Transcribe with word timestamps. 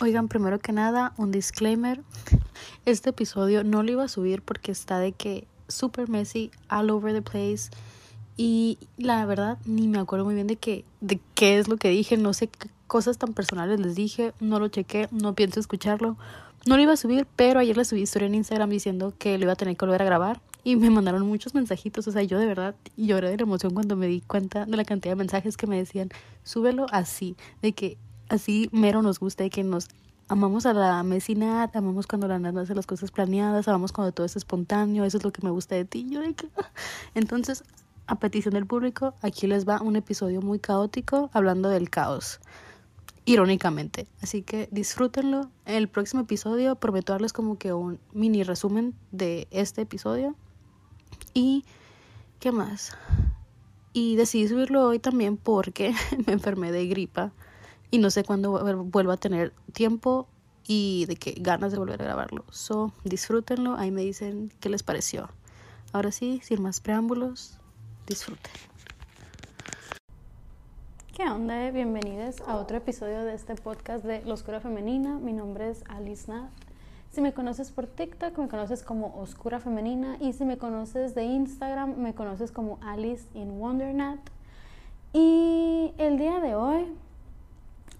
Oigan, 0.00 0.28
primero 0.28 0.58
que 0.58 0.72
nada, 0.72 1.14
un 1.16 1.32
disclaimer. 1.32 2.02
Este 2.84 3.10
episodio 3.10 3.64
no 3.64 3.82
lo 3.82 3.92
iba 3.92 4.04
a 4.04 4.08
subir 4.08 4.42
porque 4.42 4.70
está 4.70 4.98
de 4.98 5.12
que 5.12 5.46
super 5.68 6.10
messy, 6.10 6.50
all 6.68 6.90
over 6.90 7.14
the 7.14 7.22
place. 7.22 7.70
Y 8.36 8.78
la 8.98 9.24
verdad, 9.24 9.56
ni 9.64 9.88
me 9.88 9.98
acuerdo 9.98 10.26
muy 10.26 10.34
bien 10.34 10.46
de, 10.46 10.56
que, 10.56 10.84
de 11.00 11.18
qué 11.34 11.58
es 11.58 11.68
lo 11.68 11.78
que 11.78 11.88
dije. 11.88 12.18
No 12.18 12.34
sé 12.34 12.48
qué 12.48 12.68
cosas 12.86 13.16
tan 13.16 13.32
personales 13.32 13.80
les 13.80 13.94
dije. 13.94 14.34
No 14.38 14.60
lo 14.60 14.68
chequé, 14.68 15.08
no 15.12 15.34
pienso 15.34 15.60
escucharlo. 15.60 16.18
No 16.66 16.76
lo 16.76 16.82
iba 16.82 16.92
a 16.92 16.98
subir, 16.98 17.26
pero 17.34 17.60
ayer 17.60 17.76
le 17.76 17.84
subí 17.86 18.02
historia 18.02 18.26
en 18.26 18.34
Instagram 18.34 18.68
diciendo 18.68 19.14
que 19.18 19.38
lo 19.38 19.44
iba 19.44 19.54
a 19.54 19.56
tener 19.56 19.78
que 19.78 19.86
volver 19.86 20.02
a 20.02 20.04
grabar. 20.04 20.42
Y 20.62 20.76
me 20.76 20.90
mandaron 20.90 21.26
muchos 21.26 21.54
mensajitos. 21.54 22.06
O 22.06 22.12
sea, 22.12 22.22
yo 22.22 22.38
de 22.38 22.44
verdad 22.44 22.74
lloré 22.98 23.34
de 23.34 23.42
emoción 23.42 23.72
cuando 23.72 23.96
me 23.96 24.08
di 24.08 24.20
cuenta 24.20 24.66
de 24.66 24.76
la 24.76 24.84
cantidad 24.84 25.12
de 25.12 25.16
mensajes 25.16 25.56
que 25.56 25.66
me 25.66 25.78
decían, 25.78 26.10
súbelo 26.44 26.86
así, 26.90 27.34
de 27.62 27.72
que 27.72 27.96
así 28.28 28.68
mero 28.72 29.02
nos 29.02 29.18
gusta, 29.20 29.44
de 29.44 29.50
que 29.50 29.64
nos 29.64 29.88
amamos 30.28 30.66
a 30.66 30.72
la 30.72 31.02
mesinat, 31.02 31.74
amamos 31.76 32.06
cuando 32.06 32.28
la 32.28 32.38
nada 32.38 32.62
hace 32.62 32.74
las 32.74 32.86
cosas 32.86 33.10
planeadas, 33.10 33.68
amamos 33.68 33.92
cuando 33.92 34.12
todo 34.12 34.26
es 34.26 34.36
espontáneo, 34.36 35.04
eso 35.04 35.18
es 35.18 35.24
lo 35.24 35.32
que 35.32 35.42
me 35.42 35.50
gusta 35.50 35.74
de 35.74 35.84
ti. 35.84 36.06
Que... 36.36 36.48
Entonces, 37.14 37.64
a 38.06 38.18
petición 38.18 38.54
del 38.54 38.66
público, 38.66 39.14
aquí 39.22 39.46
les 39.46 39.68
va 39.68 39.80
un 39.80 39.96
episodio 39.96 40.40
muy 40.40 40.58
caótico 40.58 41.30
hablando 41.32 41.68
del 41.68 41.90
caos 41.90 42.40
irónicamente. 43.26 44.06
Así 44.22 44.42
que 44.42 44.68
disfrútenlo. 44.70 45.50
El 45.66 45.88
próximo 45.88 46.22
episodio 46.22 46.76
prometo 46.76 47.12
darles 47.12 47.32
como 47.32 47.58
que 47.58 47.72
un 47.72 47.98
mini 48.12 48.44
resumen 48.44 48.94
de 49.10 49.48
este 49.50 49.82
episodio. 49.82 50.36
Y, 51.34 51.64
¿qué 52.38 52.52
más? 52.52 52.96
Y 53.92 54.16
decidí 54.16 54.46
subirlo 54.48 54.86
hoy 54.86 55.00
también 55.00 55.36
porque 55.36 55.92
me 56.26 56.32
enfermé 56.32 56.70
de 56.72 56.86
gripa 56.86 57.32
y 57.90 57.98
no 57.98 58.10
sé 58.10 58.24
cuándo 58.24 58.52
vuelvo 58.84 59.12
a 59.12 59.16
tener 59.16 59.52
tiempo 59.72 60.28
y 60.66 61.06
de 61.06 61.16
qué 61.16 61.34
ganas 61.38 61.72
de 61.72 61.78
volver 61.78 62.00
a 62.02 62.04
grabarlo. 62.04 62.44
So, 62.50 62.92
disfrútenlo, 63.04 63.76
ahí 63.76 63.90
me 63.90 64.02
dicen 64.02 64.52
qué 64.60 64.68
les 64.68 64.82
pareció. 64.82 65.28
Ahora 65.92 66.10
sí, 66.10 66.40
sin 66.42 66.62
más 66.62 66.80
preámbulos, 66.80 67.58
disfruten. 68.06 68.52
¿Qué 71.14 71.22
onda? 71.22 71.70
Bienvenidos 71.70 72.42
a 72.46 72.56
otro 72.56 72.76
episodio 72.76 73.24
de 73.24 73.34
este 73.34 73.54
podcast 73.54 74.04
de 74.04 74.22
La 74.24 74.34
Oscura 74.34 74.60
Femenina. 74.60 75.18
Mi 75.18 75.32
nombre 75.32 75.70
es 75.70 75.82
Alice 75.88 76.30
Nat. 76.30 76.50
Si 77.10 77.22
me 77.22 77.32
conoces 77.32 77.70
por 77.70 77.86
TikTok, 77.86 78.36
me 78.36 78.48
conoces 78.48 78.82
como 78.82 79.18
Oscura 79.18 79.58
Femenina. 79.58 80.18
Y 80.20 80.34
si 80.34 80.44
me 80.44 80.58
conoces 80.58 81.14
de 81.14 81.24
Instagram, 81.24 81.96
me 81.96 82.14
conoces 82.14 82.52
como 82.52 82.78
Alice 82.82 83.26
in 83.32 83.52
Wondernat. 83.52 84.18
Y 85.14 85.94
el 85.96 86.18
día 86.18 86.40
de 86.40 86.54
hoy 86.54 86.92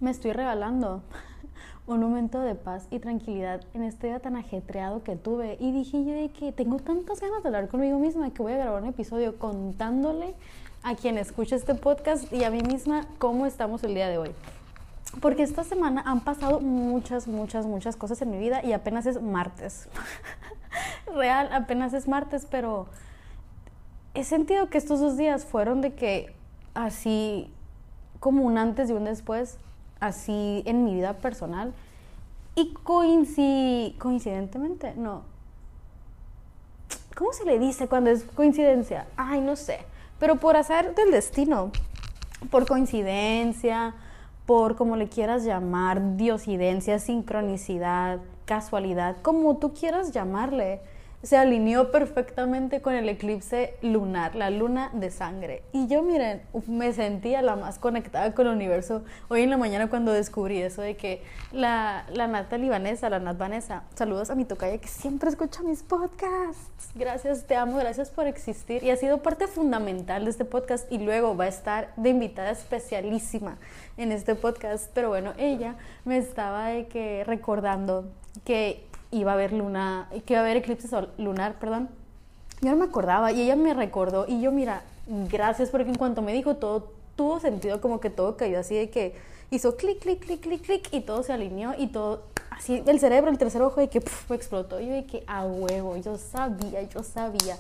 me 0.01 0.11
estoy 0.11 0.33
regalando 0.33 1.03
un 1.87 2.01
momento 2.01 2.41
de 2.41 2.55
paz 2.55 2.87
y 2.91 2.99
tranquilidad 2.99 3.63
en 3.75 3.83
este 3.83 4.09
día 4.09 4.21
tan 4.21 4.37
ajetreado 4.37 5.03
que 5.03 5.17
tuve. 5.17 5.57
Y 5.61 5.73
dije 5.73 6.05
yo 6.05 6.13
de 6.13 6.31
que 6.31 6.53
tengo 6.53 6.79
tantas 6.79 7.21
ganas 7.21 7.43
de 7.43 7.49
hablar 7.49 7.69
conmigo 7.69 7.99
misma 7.99 8.31
que 8.31 8.43
voy 8.43 8.53
a 8.53 8.59
grabar 8.59 8.83
un 8.83 8.89
episodio 8.89 9.39
contándole 9.39 10.35
a 10.83 10.95
quien 10.95 11.19
escucha 11.19 11.57
este 11.57 11.75
podcast 11.75 12.33
y 12.33 12.45
a 12.45 12.51
mí 12.51 12.61
misma 12.63 13.07
cómo 13.19 13.47
estamos 13.47 13.83
el 13.85 13.95
día 13.95 14.09
de 14.09 14.19
hoy. 14.19 14.31
Porque 15.21 15.43
esta 15.43 15.65
semana 15.65 16.03
han 16.05 16.21
pasado 16.21 16.61
muchas, 16.61 17.27
muchas, 17.27 17.67
muchas 17.67 17.97
cosas 17.97 18.21
en 18.23 18.31
mi 18.31 18.39
vida 18.39 18.65
y 18.65 18.73
apenas 18.73 19.07
es 19.07 19.21
martes. 19.23 19.89
Real, 21.15 21.49
apenas 21.53 21.95
es 21.95 22.07
martes, 22.07 22.47
pero 22.51 22.87
he 24.15 24.25
sentido 24.25 24.69
que 24.69 24.79
estos 24.79 25.01
dos 25.01 25.17
días 25.17 25.45
fueron 25.45 25.81
de 25.81 25.95
que 25.95 26.35
así 26.75 27.51
como 28.21 28.43
un 28.43 28.59
antes 28.59 28.91
y 28.91 28.93
un 28.93 29.05
después, 29.05 29.59
así 30.01 30.63
en 30.67 30.85
mi 30.85 30.95
vida 30.95 31.15
personal. 31.15 31.73
Y 32.55 32.73
coincidentemente, 32.73 34.95
no. 34.97 35.23
¿Cómo 37.15 37.33
se 37.33 37.45
le 37.45 37.59
dice 37.59 37.89
cuando 37.89 38.11
es 38.11 38.25
coincidencia? 38.25 39.07
Ay, 39.17 39.41
no 39.41 39.57
sé 39.57 39.81
pero 40.19 40.37
por 40.37 40.57
hacer 40.57 40.95
del 40.95 41.11
destino, 41.11 41.71
por 42.51 42.67
coincidencia, 42.67 43.95
por 44.47 44.77
como 44.77 44.97
le 44.97 45.09
quieras 45.09 45.45
llamar, 45.45 46.17
diosidencia, 46.17 46.99
sincronicidad, 46.99 48.21
casualidad, 48.45 49.17
como 49.23 49.59
tú 49.59 49.75
quieras 49.75 50.13
llamarle 50.13 50.81
se 51.23 51.37
alineó 51.37 51.91
perfectamente 51.91 52.81
con 52.81 52.95
el 52.95 53.09
eclipse 53.09 53.77
lunar, 53.83 54.35
la 54.35 54.51
luna 54.51 54.91
de 54.93 55.11
sangre. 55.11 55.63
Y 55.73 55.89
yo, 55.89 56.03
miren, 56.03 56.43
me 56.67 56.93
sentía 56.93 57.43
la 57.43 57.57
más 57.57 57.79
conectada 57.79 58.35
con 58.35 58.47
el 58.47 58.55
universo 58.55 59.03
hoy 59.29 59.43
en 59.43 59.51
la 59.51 59.57
mañana 59.57 59.89
cuando 59.89 60.13
descubrí 60.13 60.61
eso 60.61 60.83
de 60.83 60.97
que 60.97 61.23
la, 61.53 62.07
la 62.13 62.27
Nata 62.27 62.59
libanesa, 62.59 63.11
la 63.11 63.19
Nat 63.19 63.39
Vanessa, 63.39 63.85
saludos 63.95 64.31
a 64.31 64.35
mi 64.35 64.45
tocaya 64.45 64.79
que 64.79 64.89
siempre 64.89 65.29
escucha 65.29 65.63
mis 65.63 65.83
podcasts. 65.83 66.91
Gracias, 66.95 67.47
te 67.47 67.57
amo, 67.57 67.79
gracias 67.79 68.11
por 68.11 68.27
existir. 68.27 68.83
Y 68.83 68.91
ha 68.91 68.97
sido 68.97 69.23
parte 69.23 69.47
fundamental 69.47 70.25
de 70.25 70.31
este 70.31 70.45
podcast 70.45 70.91
y 70.93 70.99
luego 70.99 71.37
va 71.37 71.45
a 71.45 71.49
estar 71.49 71.93
de 71.97 72.11
invitada 72.11 72.51
especialísima 72.51 73.59
en 73.97 74.13
este 74.13 74.35
podcast. 74.35 74.91
Pero 74.95 75.09
bueno, 75.09 75.33
ella 75.39 75.77
me 76.05 76.19
estaba 76.19 76.69
de 76.69 76.87
que 76.87 77.25
recordando 77.25 78.11
que 78.45 78.87
iba 79.21 79.33
a 79.33 79.35
haber 79.35 79.53
luna, 79.53 80.09
que 80.25 80.35
iba 80.35 80.41
a 80.41 80.45
haber 80.45 80.57
eclipse 80.59 80.89
lunar, 81.19 81.59
perdón. 81.59 81.89
Yo 82.61 82.71
no 82.71 82.77
me 82.77 82.85
acordaba 82.85 83.33
y 83.33 83.43
ella 83.43 83.57
me 83.57 83.75
recordó 83.75 84.27
y 84.27 84.41
yo, 84.41 84.51
mira, 84.53 84.83
gracias 85.31 85.71
porque 85.71 85.91
en 85.91 85.97
cuanto 85.97 86.23
me 86.23 86.33
dijo 86.33 86.57
todo 86.57 86.97
tuvo 87.17 87.41
sentido, 87.41 87.81
como 87.81 87.99
que 87.99 88.11
todo 88.11 88.37
cayó 88.37 88.61
así 88.61 88.75
de 88.75 88.91
que 88.91 89.15
hizo 89.51 89.77
clic, 89.77 90.01
clic, 90.01 90.21
clic, 90.21 90.41
clic, 90.41 90.63
clic 90.63 90.89
y 90.93 91.01
todo 91.01 91.23
se 91.23 91.33
alineó 91.33 91.75
y 91.77 91.89
todo, 91.89 92.25
así 92.51 92.83
el 92.87 93.01
cerebro, 93.01 93.31
el 93.31 93.39
tercer 93.39 93.63
ojo 93.63 93.81
de 93.81 93.89
que 93.89 94.03
explotó. 94.31 94.79
Yo 94.81 94.93
de 94.93 95.07
que 95.07 95.25
a 95.27 95.45
huevo, 95.45 95.97
yo 95.97 96.19
sabía, 96.19 96.83
yo 96.83 97.03
sabía. 97.03 97.57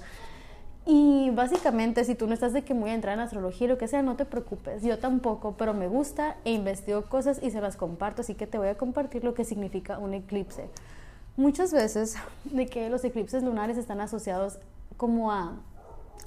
Y 0.89 1.31
básicamente, 1.31 2.05
si 2.05 2.15
tú 2.15 2.28
no 2.28 2.34
estás 2.34 2.53
de 2.53 2.62
que 2.62 2.72
muy 2.72 2.91
entrar 2.91 3.15
en 3.15 3.21
astrología 3.21 3.66
o 3.66 3.71
lo 3.71 3.78
que 3.78 3.89
sea, 3.89 4.03
no 4.03 4.15
te 4.15 4.25
preocupes. 4.25 4.84
Yo 4.84 4.99
tampoco, 4.99 5.56
pero 5.59 5.75
me 5.75 5.89
gusta 5.89 6.37
e 6.45 6.53
investigo 6.53 7.03
cosas 7.03 7.41
y 7.43 7.50
se 7.50 7.61
las 7.61 7.77
comparto, 7.77 8.21
así 8.21 8.34
que 8.34 8.47
te 8.47 8.56
voy 8.56 8.69
a 8.69 8.77
compartir 8.77 9.25
lo 9.25 9.34
que 9.34 9.45
significa 9.45 9.99
un 9.99 10.15
eclipse 10.15 10.69
muchas 11.37 11.73
veces 11.73 12.17
de 12.45 12.67
que 12.67 12.89
los 12.91 13.05
eclipses 13.05 13.43
lunares 13.43 13.77
están 13.77 14.01
asociados 14.01 14.59
como 14.97 15.33
a 15.33 15.53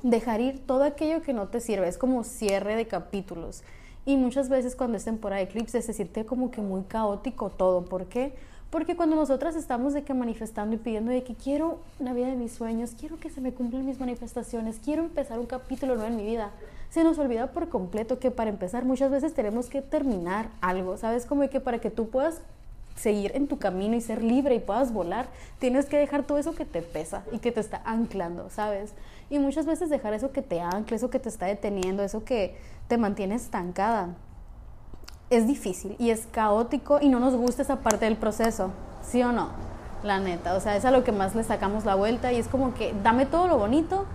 dejar 0.03 0.39
ir 0.41 0.65
todo 0.65 0.83
aquello 0.83 1.21
que 1.21 1.33
no 1.33 1.47
te 1.47 1.59
sirve, 1.59 1.87
es 1.87 1.97
como 1.97 2.23
cierre 2.23 2.75
de 2.75 2.87
capítulos. 2.87 3.63
Y 4.05 4.17
muchas 4.17 4.49
veces 4.49 4.75
cuando 4.75 4.97
es 4.97 5.05
temporada 5.05 5.39
de 5.39 5.45
eclipse 5.49 5.81
se 5.81 5.93
siente 5.93 6.25
como 6.25 6.51
que 6.51 6.61
muy 6.61 6.83
caótico 6.83 7.49
todo. 7.49 7.85
¿Por 7.85 8.05
qué? 8.05 8.33
Porque 8.69 8.95
cuando 8.95 9.15
nosotras 9.15 9.55
estamos 9.55 9.93
de 9.93 10.03
que 10.03 10.13
manifestando 10.13 10.75
y 10.75 10.79
pidiendo 10.79 11.11
de 11.11 11.23
que 11.23 11.33
quiero 11.33 11.79
la 11.99 12.13
vida 12.13 12.27
de 12.27 12.35
mis 12.35 12.53
sueños, 12.53 12.91
quiero 12.97 13.19
que 13.19 13.29
se 13.29 13.41
me 13.41 13.51
cumplan 13.51 13.85
mis 13.85 13.99
manifestaciones, 13.99 14.79
quiero 14.83 15.03
empezar 15.03 15.39
un 15.39 15.47
capítulo 15.47 15.95
nuevo 15.95 16.09
en 16.09 16.17
mi 16.17 16.23
vida, 16.23 16.51
se 16.91 17.03
nos 17.03 17.17
olvida 17.17 17.47
por 17.47 17.69
completo 17.69 18.19
que 18.19 18.29
para 18.29 18.51
empezar 18.51 18.85
muchas 18.85 19.09
veces 19.09 19.33
tenemos 19.33 19.69
que 19.69 19.81
terminar 19.81 20.49
algo, 20.61 20.97
¿sabes? 20.97 21.25
Como 21.25 21.47
que 21.49 21.59
para 21.59 21.79
que 21.79 21.89
tú 21.89 22.09
puedas 22.09 22.41
seguir 22.99 23.31
en 23.35 23.47
tu 23.47 23.57
camino 23.57 23.95
y 23.95 24.01
ser 24.01 24.21
libre 24.21 24.55
y 24.55 24.59
puedas 24.59 24.91
volar, 24.91 25.27
tienes 25.57 25.85
que 25.85 25.97
dejar 25.97 26.23
todo 26.23 26.37
eso 26.37 26.53
que 26.53 26.65
te 26.65 26.81
pesa 26.81 27.23
y 27.31 27.39
que 27.39 27.51
te 27.51 27.61
está 27.61 27.81
anclando, 27.85 28.49
¿sabes? 28.49 28.93
Y 29.29 29.39
muchas 29.39 29.65
veces 29.65 29.89
dejar 29.89 30.13
eso 30.13 30.31
que 30.31 30.41
te 30.41 30.59
ancla, 30.59 30.97
eso 30.97 31.09
que 31.09 31.19
te 31.19 31.29
está 31.29 31.45
deteniendo, 31.45 32.03
eso 32.03 32.23
que 32.23 32.57
te 32.87 32.97
mantiene 32.97 33.35
estancada, 33.35 34.09
es 35.29 35.47
difícil 35.47 35.95
y 35.99 36.09
es 36.09 36.27
caótico 36.31 36.99
y 37.01 37.07
no 37.07 37.19
nos 37.19 37.35
gusta 37.35 37.61
esa 37.61 37.77
parte 37.77 38.05
del 38.05 38.17
proceso, 38.17 38.71
¿sí 39.01 39.21
o 39.23 39.31
no? 39.31 39.49
La 40.03 40.19
neta, 40.19 40.55
o 40.55 40.59
sea, 40.59 40.75
es 40.75 40.85
a 40.85 40.91
lo 40.91 41.03
que 41.03 41.11
más 41.11 41.35
le 41.35 41.43
sacamos 41.43 41.85
la 41.85 41.95
vuelta 41.95 42.33
y 42.33 42.37
es 42.37 42.47
como 42.47 42.73
que 42.73 42.93
dame 43.03 43.25
todo 43.25 43.47
lo 43.47 43.57
bonito, 43.57 44.05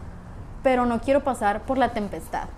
pero 0.62 0.86
no 0.86 1.00
quiero 1.00 1.22
pasar 1.22 1.62
por 1.62 1.78
la 1.78 1.92
tempestad. 1.92 2.48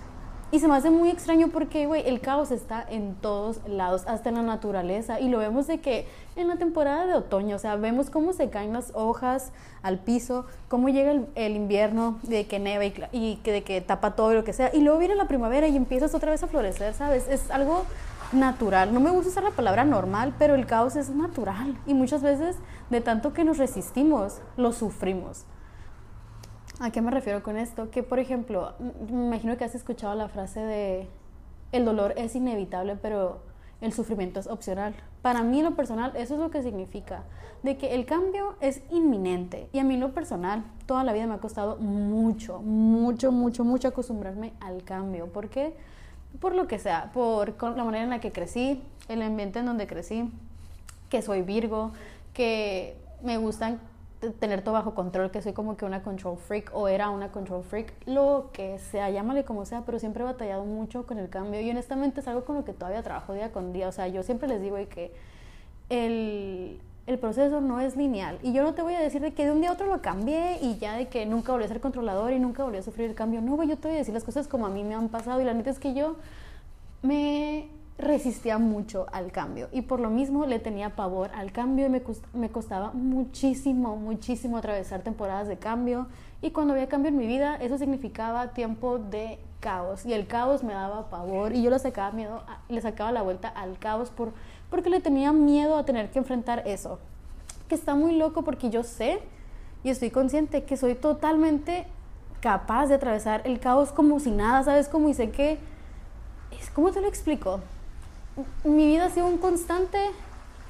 Y 0.52 0.60
se 0.60 0.68
me 0.68 0.76
hace 0.76 0.90
muy 0.90 1.10
extraño 1.10 1.48
porque, 1.48 1.86
güey, 1.86 2.06
el 2.06 2.20
caos 2.20 2.52
está 2.52 2.86
en 2.88 3.16
todos 3.16 3.60
lados, 3.66 4.04
hasta 4.06 4.28
en 4.28 4.36
la 4.36 4.42
naturaleza. 4.42 5.18
Y 5.18 5.28
lo 5.28 5.38
vemos 5.38 5.66
de 5.66 5.80
que 5.80 6.06
en 6.36 6.46
la 6.46 6.56
temporada 6.56 7.04
de 7.04 7.14
otoño, 7.14 7.56
o 7.56 7.58
sea, 7.58 7.74
vemos 7.74 8.10
cómo 8.10 8.32
se 8.32 8.48
caen 8.48 8.72
las 8.72 8.92
hojas 8.94 9.50
al 9.82 9.98
piso, 9.98 10.46
cómo 10.68 10.88
llega 10.88 11.14
el, 11.34 11.56
invierno, 11.56 12.20
de 12.22 12.46
que 12.46 12.60
neve 12.60 12.94
y, 13.10 13.36
que, 13.36 13.50
de 13.50 13.64
que 13.64 13.80
tapa 13.80 14.14
todo 14.14 14.34
lo 14.34 14.44
que 14.44 14.52
sea. 14.52 14.70
Y 14.72 14.82
luego 14.82 15.00
viene 15.00 15.16
la 15.16 15.26
primavera 15.26 15.66
y 15.66 15.76
empiezas 15.76 16.14
otra 16.14 16.30
vez 16.30 16.44
a 16.44 16.46
florecer, 16.46 16.94
¿sabes? 16.94 17.26
Es 17.28 17.50
algo 17.50 17.84
natural. 18.32 18.94
No 18.94 19.00
me 19.00 19.10
gusta 19.10 19.30
usar 19.30 19.42
la 19.42 19.50
palabra 19.50 19.84
normal, 19.84 20.32
pero 20.38 20.54
el 20.54 20.64
caos 20.66 20.94
es 20.94 21.10
natural. 21.10 21.76
Y 21.86 21.94
muchas 21.94 22.22
veces, 22.22 22.54
de 22.88 23.00
tanto 23.00 23.32
que 23.32 23.42
nos 23.42 23.58
resistimos, 23.58 24.38
lo 24.56 24.72
sufrimos. 24.72 25.44
¿A 26.78 26.90
qué 26.90 27.00
me 27.00 27.10
refiero 27.10 27.42
con 27.42 27.56
esto? 27.56 27.90
Que, 27.90 28.02
por 28.02 28.18
ejemplo, 28.18 28.74
me 29.10 29.26
imagino 29.26 29.56
que 29.56 29.64
has 29.64 29.74
escuchado 29.74 30.14
la 30.14 30.28
frase 30.28 30.60
de 30.60 31.08
el 31.72 31.86
dolor 31.86 32.12
es 32.16 32.36
inevitable, 32.36 32.96
pero 32.96 33.40
el 33.80 33.94
sufrimiento 33.94 34.40
es 34.40 34.46
opcional. 34.46 34.94
Para 35.22 35.42
mí, 35.42 35.62
lo 35.62 35.74
personal, 35.74 36.12
eso 36.16 36.34
es 36.34 36.40
lo 36.40 36.50
que 36.50 36.62
significa, 36.62 37.24
de 37.62 37.78
que 37.78 37.94
el 37.94 38.04
cambio 38.04 38.56
es 38.60 38.82
inminente. 38.90 39.68
Y 39.72 39.78
a 39.78 39.84
mí, 39.84 39.96
lo 39.96 40.12
personal, 40.12 40.64
toda 40.84 41.02
la 41.02 41.14
vida 41.14 41.26
me 41.26 41.34
ha 41.34 41.38
costado 41.38 41.76
mucho, 41.76 42.60
mucho, 42.60 43.32
mucho, 43.32 43.64
mucho 43.64 43.88
acostumbrarme 43.88 44.52
al 44.60 44.84
cambio. 44.84 45.32
¿Por 45.32 45.48
qué? 45.48 45.74
Por 46.40 46.54
lo 46.54 46.66
que 46.66 46.78
sea, 46.78 47.10
por 47.14 47.54
la 47.62 47.84
manera 47.84 48.04
en 48.04 48.10
la 48.10 48.20
que 48.20 48.32
crecí, 48.32 48.82
el 49.08 49.22
ambiente 49.22 49.60
en 49.60 49.66
donde 49.66 49.86
crecí, 49.86 50.30
que 51.08 51.22
soy 51.22 51.40
Virgo, 51.40 51.92
que 52.34 52.98
me 53.22 53.38
gustan 53.38 53.80
tener 54.38 54.62
todo 54.62 54.74
bajo 54.74 54.94
control, 54.94 55.30
que 55.30 55.42
soy 55.42 55.52
como 55.52 55.76
que 55.76 55.84
una 55.84 56.02
control 56.02 56.36
freak 56.36 56.70
o 56.74 56.88
era 56.88 57.10
una 57.10 57.30
control 57.30 57.62
freak, 57.62 57.92
lo 58.06 58.50
que 58.52 58.78
sea, 58.78 59.10
llámale 59.10 59.44
como 59.44 59.64
sea, 59.64 59.82
pero 59.84 59.98
siempre 59.98 60.22
he 60.22 60.26
batallado 60.26 60.64
mucho 60.64 61.06
con 61.06 61.18
el 61.18 61.28
cambio. 61.28 61.60
Y 61.60 61.70
honestamente 61.70 62.20
es 62.20 62.28
algo 62.28 62.44
con 62.44 62.56
lo 62.56 62.64
que 62.64 62.72
todavía 62.72 63.02
trabajo 63.02 63.34
día 63.34 63.52
con 63.52 63.72
día, 63.72 63.88
o 63.88 63.92
sea, 63.92 64.08
yo 64.08 64.22
siempre 64.22 64.48
les 64.48 64.62
digo 64.62 64.76
que 64.88 65.12
el, 65.90 66.80
el 67.06 67.18
proceso 67.18 67.60
no 67.60 67.80
es 67.80 67.96
lineal. 67.96 68.38
Y 68.42 68.52
yo 68.52 68.62
no 68.62 68.74
te 68.74 68.82
voy 68.82 68.94
a 68.94 69.00
decir 69.00 69.20
de 69.20 69.32
que 69.32 69.44
de 69.44 69.52
un 69.52 69.60
día 69.60 69.70
a 69.70 69.74
otro 69.74 69.86
lo 69.86 70.00
cambié 70.00 70.58
y 70.62 70.78
ya 70.78 70.94
de 70.96 71.08
que 71.08 71.26
nunca 71.26 71.52
volví 71.52 71.64
a 71.64 71.68
ser 71.68 71.80
controlador 71.80 72.32
y 72.32 72.40
nunca 72.40 72.64
volví 72.64 72.78
a 72.78 72.82
sufrir 72.82 73.10
el 73.10 73.14
cambio, 73.14 73.40
no, 73.40 73.62
yo 73.64 73.76
te 73.76 73.88
voy 73.88 73.96
a 73.96 73.98
decir 73.98 74.14
las 74.14 74.24
cosas 74.24 74.48
como 74.48 74.66
a 74.66 74.70
mí 74.70 74.82
me 74.82 74.94
han 74.94 75.08
pasado. 75.08 75.40
Y 75.40 75.44
la 75.44 75.54
neta 75.54 75.70
es 75.70 75.78
que 75.78 75.94
yo 75.94 76.16
me 77.02 77.68
resistía 77.98 78.58
mucho 78.58 79.06
al 79.12 79.32
cambio 79.32 79.68
y 79.72 79.82
por 79.82 80.00
lo 80.00 80.10
mismo 80.10 80.44
le 80.44 80.58
tenía 80.58 80.94
pavor 80.94 81.30
al 81.34 81.52
cambio 81.52 81.86
y 81.86 81.88
me, 81.88 82.02
me 82.34 82.50
costaba 82.50 82.92
muchísimo, 82.92 83.96
muchísimo 83.96 84.58
atravesar 84.58 85.00
temporadas 85.02 85.48
de 85.48 85.56
cambio 85.56 86.06
y 86.42 86.50
cuando 86.50 86.74
había 86.74 86.88
cambio 86.88 87.08
en 87.08 87.16
mi 87.16 87.26
vida 87.26 87.56
eso 87.56 87.78
significaba 87.78 88.48
tiempo 88.48 88.98
de 88.98 89.38
caos 89.60 90.04
y 90.04 90.12
el 90.12 90.26
caos 90.26 90.62
me 90.62 90.74
daba 90.74 91.08
pavor 91.08 91.54
y 91.54 91.62
yo 91.62 91.70
le 91.70 91.78
sacaba 91.78 92.10
miedo, 92.12 92.42
le 92.68 92.80
sacaba 92.82 93.12
la 93.12 93.22
vuelta 93.22 93.48
al 93.48 93.78
caos 93.78 94.10
por, 94.10 94.32
porque 94.68 94.90
le 94.90 95.00
tenía 95.00 95.32
miedo 95.32 95.78
a 95.78 95.86
tener 95.86 96.10
que 96.10 96.18
enfrentar 96.18 96.64
eso, 96.66 96.98
que 97.68 97.74
está 97.74 97.94
muy 97.94 98.16
loco 98.16 98.42
porque 98.42 98.68
yo 98.68 98.82
sé 98.82 99.20
y 99.82 99.88
estoy 99.88 100.10
consciente 100.10 100.64
que 100.64 100.76
soy 100.76 100.96
totalmente 100.96 101.86
capaz 102.40 102.88
de 102.88 102.94
atravesar 102.94 103.40
el 103.44 103.58
caos 103.58 103.90
como 103.92 104.20
si 104.20 104.30
nada, 104.30 104.62
¿sabes? 104.62 104.88
Como 104.88 105.08
y 105.08 105.14
sé 105.14 105.30
que... 105.30 105.58
¿Cómo 106.74 106.92
te 106.92 107.00
lo 107.00 107.08
explico? 107.08 107.60
Mi 108.64 108.86
vida 108.86 109.06
ha 109.06 109.10
sido 109.10 109.26
un 109.26 109.38
constante 109.38 109.98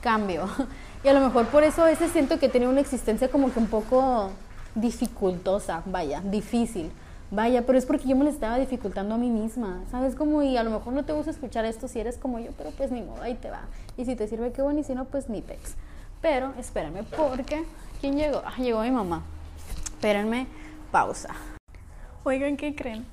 cambio. 0.01 0.49
Y 1.05 1.09
a 1.09 1.13
lo 1.13 1.21
mejor 1.21 1.47
por 1.47 1.63
eso 1.63 1.83
a 1.83 1.87
veces 1.87 2.11
siento 2.11 2.41
que 2.41 2.49
tiene 2.49 2.67
una 2.67 2.81
existencia 2.81 3.31
como 3.31 3.53
que 3.53 3.61
un 3.61 3.69
poco 3.69 4.31
dificultosa, 4.75 5.83
vaya, 5.87 6.21
difícil. 6.21 6.91
Vaya, 7.31 7.65
pero 7.65 7.79
es 7.79 7.87
porque 7.87 8.09
yo 8.09 8.17
me 8.17 8.25
lo 8.25 8.31
estaba 8.31 8.59
dificultando 8.59 9.15
a 9.15 9.19
mí 9.19 9.31
misma, 9.31 9.85
¿sabes? 9.89 10.17
Como, 10.17 10.43
y 10.43 10.57
a 10.57 10.65
lo 10.65 10.71
mejor 10.71 10.93
no 10.93 11.05
te 11.05 11.13
gusta 11.13 11.31
escuchar 11.31 11.65
esto 11.65 11.87
si 11.87 12.01
eres 12.01 12.19
como 12.19 12.41
yo, 12.41 12.51
pero 12.59 12.71
pues 12.71 12.91
ni 12.91 13.03
modo, 13.03 13.23
ahí 13.23 13.35
te 13.35 13.51
va. 13.51 13.63
Y 13.97 14.05
si 14.05 14.17
te 14.17 14.27
sirve, 14.27 14.51
qué 14.51 14.63
bueno, 14.63 14.81
y 14.81 14.85
si 14.85 14.97
no, 14.97 15.05
pues 15.05 15.29
ni 15.29 15.43
pex. 15.43 15.75
Pero 16.21 16.53
espérame, 16.59 17.05
porque, 17.17 17.65
¿quién 18.01 18.17
llegó? 18.17 18.43
Ah, 18.45 18.55
llegó 18.59 18.81
mi 18.83 18.91
mamá. 18.91 19.23
Espérenme, 19.85 20.49
pausa. 20.91 21.35
Oigan, 22.25 22.57
¿qué 22.57 22.75
creen? 22.75 23.07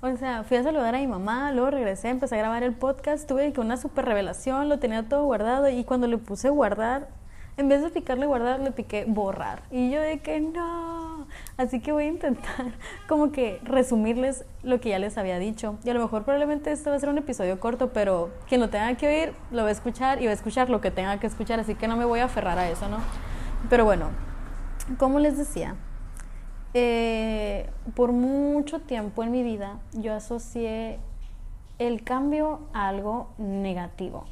O 0.00 0.16
sea, 0.16 0.44
fui 0.44 0.56
a 0.56 0.62
saludar 0.62 0.94
a 0.94 0.98
mi 0.98 1.08
mamá, 1.08 1.50
luego 1.50 1.72
regresé, 1.72 2.08
empecé 2.08 2.36
a 2.36 2.38
grabar 2.38 2.62
el 2.62 2.72
podcast, 2.72 3.28
tuve 3.28 3.52
que 3.52 3.60
una 3.60 3.76
super 3.76 4.04
revelación, 4.04 4.68
lo 4.68 4.78
tenía 4.78 5.08
todo 5.08 5.24
guardado 5.24 5.68
y 5.68 5.82
cuando 5.82 6.06
le 6.06 6.18
puse 6.18 6.50
guardar, 6.50 7.08
en 7.56 7.68
vez 7.68 7.82
de 7.82 7.90
picarle 7.90 8.24
guardar, 8.26 8.60
le 8.60 8.70
piqué 8.70 9.06
borrar. 9.08 9.62
Y 9.72 9.90
yo 9.90 10.00
de 10.00 10.20
que 10.20 10.38
no. 10.38 11.26
Así 11.56 11.80
que 11.80 11.90
voy 11.90 12.04
a 12.04 12.08
intentar 12.10 12.74
como 13.08 13.32
que 13.32 13.60
resumirles 13.64 14.44
lo 14.62 14.80
que 14.80 14.90
ya 14.90 15.00
les 15.00 15.18
había 15.18 15.40
dicho. 15.40 15.76
Y 15.82 15.90
a 15.90 15.94
lo 15.94 16.00
mejor 16.00 16.22
probablemente 16.22 16.70
esto 16.70 16.90
va 16.90 16.96
a 16.96 17.00
ser 17.00 17.08
un 17.08 17.18
episodio 17.18 17.58
corto, 17.58 17.92
pero 17.92 18.30
quien 18.48 18.60
lo 18.60 18.70
tenga 18.70 18.94
que 18.94 19.08
oír, 19.08 19.34
lo 19.50 19.62
va 19.62 19.70
a 19.70 19.72
escuchar 19.72 20.22
y 20.22 20.26
va 20.26 20.30
a 20.30 20.34
escuchar 20.34 20.70
lo 20.70 20.80
que 20.80 20.92
tenga 20.92 21.18
que 21.18 21.26
escuchar. 21.26 21.58
Así 21.58 21.74
que 21.74 21.88
no 21.88 21.96
me 21.96 22.04
voy 22.04 22.20
a 22.20 22.26
aferrar 22.26 22.56
a 22.60 22.70
eso, 22.70 22.88
¿no? 22.88 22.98
Pero 23.68 23.84
bueno, 23.84 24.10
como 24.96 25.18
les 25.18 25.36
decía, 25.36 25.74
eh, 26.74 27.68
por 27.94 28.12
mucho 28.12 28.80
tiempo 28.80 29.22
en 29.22 29.30
mi 29.30 29.42
vida 29.42 29.78
yo 29.94 30.14
asocié 30.14 30.98
el 31.78 32.02
cambio 32.02 32.60
a 32.72 32.88
algo 32.88 33.28
negativo. 33.38 34.24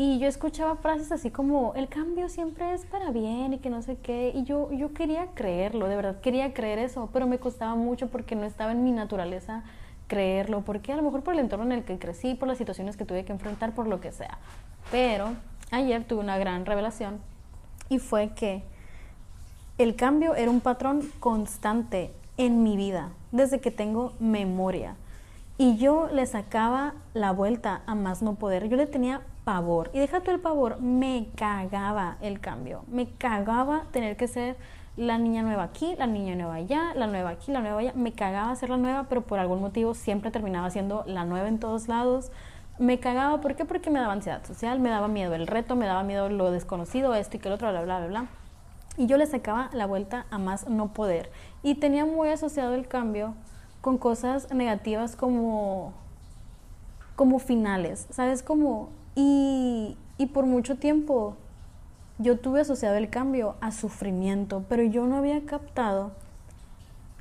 Y 0.00 0.20
yo 0.20 0.28
escuchaba 0.28 0.76
frases 0.76 1.10
así 1.10 1.32
como, 1.32 1.74
el 1.74 1.88
cambio 1.88 2.28
siempre 2.28 2.72
es 2.72 2.86
para 2.86 3.10
bien 3.10 3.52
y 3.54 3.58
que 3.58 3.68
no 3.68 3.82
sé 3.82 3.96
qué. 3.96 4.30
Y 4.32 4.44
yo, 4.44 4.70
yo 4.72 4.94
quería 4.94 5.26
creerlo, 5.34 5.88
de 5.88 5.96
verdad, 5.96 6.20
quería 6.20 6.54
creer 6.54 6.78
eso, 6.78 7.10
pero 7.12 7.26
me 7.26 7.40
costaba 7.40 7.74
mucho 7.74 8.08
porque 8.08 8.36
no 8.36 8.44
estaba 8.44 8.70
en 8.70 8.84
mi 8.84 8.92
naturaleza 8.92 9.64
creerlo, 10.06 10.60
porque 10.60 10.92
a 10.92 10.96
lo 10.96 11.02
mejor 11.02 11.24
por 11.24 11.34
el 11.34 11.40
entorno 11.40 11.64
en 11.64 11.72
el 11.72 11.84
que 11.84 11.98
crecí, 11.98 12.34
por 12.34 12.46
las 12.46 12.58
situaciones 12.58 12.96
que 12.96 13.04
tuve 13.04 13.24
que 13.24 13.32
enfrentar, 13.32 13.74
por 13.74 13.88
lo 13.88 14.00
que 14.00 14.12
sea. 14.12 14.38
Pero 14.92 15.34
ayer 15.72 16.04
tuve 16.04 16.20
una 16.20 16.38
gran 16.38 16.64
revelación 16.64 17.18
y 17.88 17.98
fue 17.98 18.30
que 18.34 18.62
el 19.78 19.94
cambio 19.94 20.34
era 20.34 20.50
un 20.50 20.60
patrón 20.60 21.02
constante 21.20 22.12
en 22.36 22.64
mi 22.64 22.76
vida, 22.76 23.10
desde 23.30 23.60
que 23.60 23.70
tengo 23.70 24.12
memoria. 24.18 24.96
Y 25.56 25.76
yo 25.76 26.08
le 26.12 26.26
sacaba 26.26 26.94
la 27.14 27.32
vuelta 27.32 27.82
a 27.86 27.94
más 27.94 28.20
no 28.20 28.34
poder. 28.34 28.68
Yo 28.68 28.76
le 28.76 28.86
tenía 28.86 29.22
pavor. 29.44 29.90
Y 29.92 30.00
deja 30.00 30.22
el 30.24 30.40
pavor, 30.40 30.80
me 30.80 31.28
cagaba 31.36 32.16
el 32.20 32.40
cambio. 32.40 32.84
Me 32.88 33.08
cagaba 33.08 33.84
tener 33.92 34.16
que 34.16 34.28
ser 34.28 34.56
la 34.96 35.16
niña 35.16 35.42
nueva 35.42 35.62
aquí, 35.62 35.94
la 35.96 36.08
niña 36.08 36.34
nueva 36.34 36.54
allá, 36.54 36.92
la 36.94 37.06
nueva 37.06 37.30
aquí, 37.30 37.52
la 37.52 37.60
nueva 37.60 37.78
allá. 37.78 37.92
Me 37.94 38.12
cagaba 38.12 38.54
ser 38.56 38.70
la 38.70 38.76
nueva, 38.76 39.06
pero 39.08 39.22
por 39.22 39.38
algún 39.38 39.60
motivo 39.60 39.94
siempre 39.94 40.32
terminaba 40.32 40.70
siendo 40.70 41.04
la 41.06 41.24
nueva 41.24 41.46
en 41.46 41.60
todos 41.60 41.86
lados. 41.86 42.32
Me 42.80 42.98
cagaba, 42.98 43.40
¿por 43.40 43.54
qué? 43.54 43.64
Porque 43.64 43.90
me 43.90 44.00
daba 44.00 44.12
ansiedad 44.12 44.44
social, 44.44 44.80
me 44.80 44.90
daba 44.90 45.06
miedo 45.06 45.34
el 45.34 45.46
reto, 45.46 45.76
me 45.76 45.86
daba 45.86 46.02
miedo 46.02 46.28
lo 46.28 46.50
desconocido, 46.50 47.14
esto 47.14 47.36
y 47.36 47.40
que 47.40 47.48
el 47.48 47.54
otro, 47.54 47.70
bla, 47.70 47.82
bla, 47.82 47.98
bla, 47.98 48.06
bla. 48.08 48.37
Y 48.98 49.06
yo 49.06 49.16
le 49.16 49.26
sacaba 49.26 49.70
la 49.72 49.86
vuelta 49.86 50.26
a 50.30 50.38
más 50.38 50.68
no 50.68 50.92
poder. 50.92 51.30
Y 51.62 51.76
tenía 51.76 52.04
muy 52.04 52.28
asociado 52.28 52.74
el 52.74 52.86
cambio 52.86 53.34
con 53.80 53.96
cosas 53.96 54.52
negativas 54.52 55.16
como, 55.16 55.94
como 57.16 57.38
finales, 57.38 58.06
¿sabes? 58.10 58.42
Como, 58.42 58.90
y, 59.14 59.96
y 60.18 60.26
por 60.26 60.44
mucho 60.44 60.76
tiempo 60.76 61.36
yo 62.18 62.38
tuve 62.38 62.60
asociado 62.60 62.96
el 62.96 63.08
cambio 63.08 63.54
a 63.60 63.70
sufrimiento, 63.70 64.64
pero 64.68 64.82
yo 64.82 65.06
no 65.06 65.16
había 65.16 65.46
captado 65.46 66.10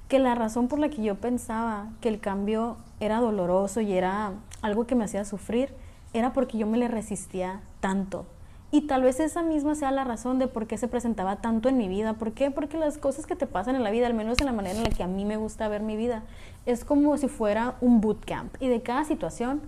que 0.07 0.19
la 0.19 0.35
razón 0.35 0.67
por 0.67 0.79
la 0.79 0.89
que 0.89 1.03
yo 1.03 1.15
pensaba 1.15 1.89
que 2.01 2.09
el 2.09 2.19
cambio 2.19 2.77
era 2.99 3.19
doloroso 3.19 3.81
y 3.81 3.93
era 3.93 4.33
algo 4.61 4.87
que 4.87 4.95
me 4.95 5.03
hacía 5.05 5.25
sufrir 5.25 5.73
era 6.13 6.33
porque 6.33 6.57
yo 6.57 6.65
me 6.65 6.77
le 6.77 6.87
resistía 6.87 7.61
tanto. 7.79 8.25
Y 8.69 8.81
tal 8.81 9.01
vez 9.01 9.19
esa 9.21 9.43
misma 9.43 9.75
sea 9.75 9.91
la 9.91 10.03
razón 10.03 10.39
de 10.39 10.47
por 10.47 10.67
qué 10.67 10.77
se 10.77 10.89
presentaba 10.89 11.37
tanto 11.37 11.69
en 11.69 11.77
mi 11.77 11.87
vida. 11.87 12.13
¿Por 12.13 12.33
qué? 12.33 12.51
Porque 12.51 12.77
las 12.77 12.97
cosas 12.97 13.25
que 13.25 13.35
te 13.35 13.47
pasan 13.47 13.75
en 13.75 13.83
la 13.83 13.91
vida, 13.91 14.07
al 14.07 14.13
menos 14.13 14.39
en 14.39 14.45
la 14.45 14.51
manera 14.51 14.77
en 14.77 14.83
la 14.83 14.89
que 14.89 15.03
a 15.03 15.07
mí 15.07 15.23
me 15.23 15.37
gusta 15.37 15.69
ver 15.69 15.81
mi 15.81 15.95
vida, 15.95 16.23
es 16.65 16.83
como 16.83 17.15
si 17.17 17.29
fuera 17.29 17.75
un 17.79 18.01
bootcamp. 18.01 18.61
Y 18.61 18.67
de 18.67 18.81
cada 18.81 19.05
situación 19.05 19.61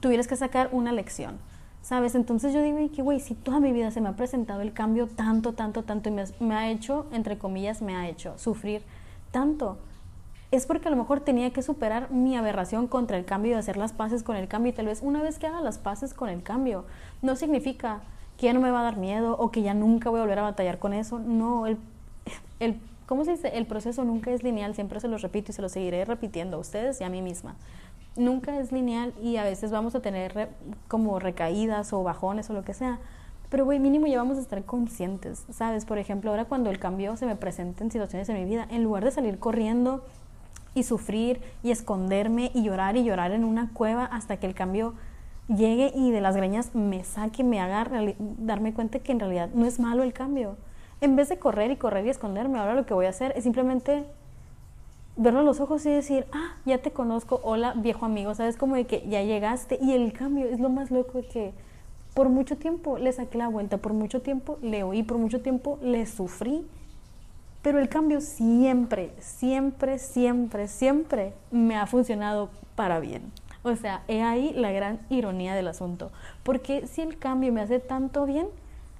tuvieras 0.00 0.26
que 0.26 0.34
sacar 0.34 0.70
una 0.72 0.92
lección. 0.92 1.38
¿Sabes? 1.80 2.16
Entonces 2.16 2.52
yo 2.52 2.60
digo, 2.62 2.78
que 2.94 3.02
güey, 3.02 3.20
si 3.20 3.34
toda 3.34 3.60
mi 3.60 3.72
vida 3.72 3.92
se 3.92 4.00
me 4.00 4.08
ha 4.08 4.16
presentado 4.16 4.60
el 4.60 4.72
cambio 4.72 5.06
tanto, 5.06 5.54
tanto, 5.54 5.84
tanto, 5.84 6.08
y 6.08 6.12
me, 6.12 6.24
me 6.40 6.54
ha 6.54 6.70
hecho, 6.70 7.06
entre 7.12 7.38
comillas, 7.38 7.80
me 7.80 7.96
ha 7.96 8.08
hecho 8.08 8.36
sufrir 8.36 8.82
tanto, 9.30 9.78
es 10.50 10.66
porque 10.66 10.88
a 10.88 10.90
lo 10.90 10.96
mejor 10.96 11.20
tenía 11.20 11.52
que 11.52 11.62
superar 11.62 12.10
mi 12.10 12.36
aberración 12.36 12.86
contra 12.86 13.18
el 13.18 13.24
cambio 13.24 13.52
y 13.52 13.54
hacer 13.54 13.76
las 13.76 13.92
paces 13.92 14.22
con 14.22 14.36
el 14.36 14.48
cambio. 14.48 14.70
Y 14.70 14.74
tal 14.74 14.86
vez 14.86 15.02
una 15.02 15.22
vez 15.22 15.38
que 15.38 15.46
haga 15.46 15.60
las 15.60 15.78
paces 15.78 16.14
con 16.14 16.28
el 16.28 16.42
cambio, 16.42 16.86
no 17.20 17.36
significa 17.36 18.00
que 18.38 18.46
ya 18.46 18.52
no 18.52 18.60
me 18.60 18.70
va 18.70 18.80
a 18.80 18.84
dar 18.84 18.96
miedo 18.96 19.36
o 19.38 19.50
que 19.50 19.62
ya 19.62 19.74
nunca 19.74 20.10
voy 20.10 20.20
a 20.20 20.22
volver 20.22 20.38
a 20.38 20.42
batallar 20.42 20.78
con 20.78 20.94
eso. 20.94 21.18
No, 21.18 21.66
el, 21.66 21.76
el 22.60 22.80
¿cómo 23.06 23.24
se 23.24 23.32
dice? 23.32 23.48
El 23.48 23.66
proceso 23.66 24.04
nunca 24.04 24.30
es 24.30 24.42
lineal, 24.42 24.74
siempre 24.74 25.00
se 25.00 25.08
lo 25.08 25.18
repito 25.18 25.52
y 25.52 25.54
se 25.54 25.60
lo 25.60 25.68
seguiré 25.68 26.04
repitiendo 26.04 26.56
a 26.56 26.60
ustedes 26.60 27.00
y 27.00 27.04
a 27.04 27.10
mí 27.10 27.20
misma. 27.20 27.56
Nunca 28.16 28.58
es 28.58 28.72
lineal 28.72 29.12
y 29.22 29.36
a 29.36 29.44
veces 29.44 29.70
vamos 29.70 29.94
a 29.94 30.00
tener 30.00 30.48
como 30.88 31.18
recaídas 31.18 31.92
o 31.92 32.02
bajones 32.02 32.48
o 32.48 32.54
lo 32.54 32.64
que 32.64 32.74
sea. 32.74 33.00
Pero, 33.50 33.64
güey, 33.64 33.78
mínimo 33.80 34.06
ya 34.06 34.18
vamos 34.18 34.36
a 34.36 34.40
estar 34.42 34.62
conscientes, 34.64 35.44
¿sabes? 35.50 35.86
Por 35.86 35.98
ejemplo, 35.98 36.30
ahora 36.30 36.44
cuando 36.44 36.70
el 36.70 36.78
cambio 36.78 37.16
se 37.16 37.24
me 37.24 37.34
presenta 37.34 37.82
en 37.82 37.90
situaciones 37.90 38.28
en 38.28 38.36
mi 38.36 38.44
vida, 38.44 38.66
en 38.70 38.82
lugar 38.82 39.04
de 39.04 39.10
salir 39.10 39.38
corriendo 39.38 40.04
y 40.78 40.82
sufrir 40.82 41.40
y 41.62 41.70
esconderme 41.70 42.50
y 42.54 42.62
llorar 42.62 42.96
y 42.96 43.04
llorar 43.04 43.32
en 43.32 43.44
una 43.44 43.70
cueva 43.72 44.04
hasta 44.04 44.38
que 44.38 44.46
el 44.46 44.54
cambio 44.54 44.94
llegue 45.48 45.92
y 45.94 46.10
de 46.10 46.20
las 46.20 46.36
greñas 46.36 46.74
me 46.74 47.04
saque, 47.04 47.42
me 47.42 47.60
haga 47.60 47.86
darme 48.38 48.74
cuenta 48.74 48.98
que 48.98 49.12
en 49.12 49.20
realidad 49.20 49.50
no 49.54 49.66
es 49.66 49.80
malo 49.80 50.02
el 50.02 50.12
cambio. 50.12 50.56
En 51.00 51.16
vez 51.16 51.28
de 51.28 51.38
correr 51.38 51.70
y 51.70 51.76
correr 51.76 52.06
y 52.06 52.10
esconderme, 52.10 52.58
ahora 52.58 52.74
lo 52.74 52.86
que 52.86 52.94
voy 52.94 53.06
a 53.06 53.10
hacer 53.10 53.32
es 53.36 53.44
simplemente 53.44 54.04
verlo 55.16 55.40
a 55.40 55.42
los 55.42 55.60
ojos 55.60 55.84
y 55.86 55.90
decir, 55.90 56.26
ah, 56.32 56.56
ya 56.64 56.78
te 56.78 56.92
conozco, 56.92 57.40
hola 57.42 57.74
viejo 57.76 58.06
amigo, 58.06 58.34
sabes 58.34 58.56
como 58.56 58.76
de 58.76 58.86
que 58.86 59.04
ya 59.08 59.22
llegaste 59.22 59.78
y 59.80 59.92
el 59.92 60.12
cambio 60.12 60.46
es 60.46 60.60
lo 60.60 60.68
más 60.68 60.90
loco 60.90 61.20
que 61.32 61.52
por 62.14 62.28
mucho 62.28 62.56
tiempo 62.56 62.98
le 62.98 63.12
saqué 63.12 63.38
la 63.38 63.48
vuelta, 63.48 63.78
por 63.78 63.92
mucho 63.92 64.22
tiempo 64.22 64.58
le 64.62 64.82
oí, 64.82 65.02
por 65.02 65.18
mucho 65.18 65.40
tiempo 65.40 65.78
le 65.82 66.06
sufrí 66.06 66.66
pero 67.62 67.78
el 67.78 67.88
cambio 67.88 68.20
siempre, 68.20 69.12
siempre, 69.18 69.98
siempre, 69.98 70.68
siempre 70.68 71.32
me 71.50 71.76
ha 71.76 71.86
funcionado 71.86 72.50
para 72.74 73.00
bien. 73.00 73.32
O 73.62 73.74
sea, 73.74 74.02
he 74.08 74.22
ahí 74.22 74.52
la 74.54 74.70
gran 74.70 75.00
ironía 75.10 75.54
del 75.54 75.68
asunto. 75.68 76.10
Porque 76.42 76.86
si 76.86 77.02
el 77.02 77.18
cambio 77.18 77.52
me 77.52 77.60
hace 77.60 77.80
tanto 77.80 78.24
bien, 78.24 78.46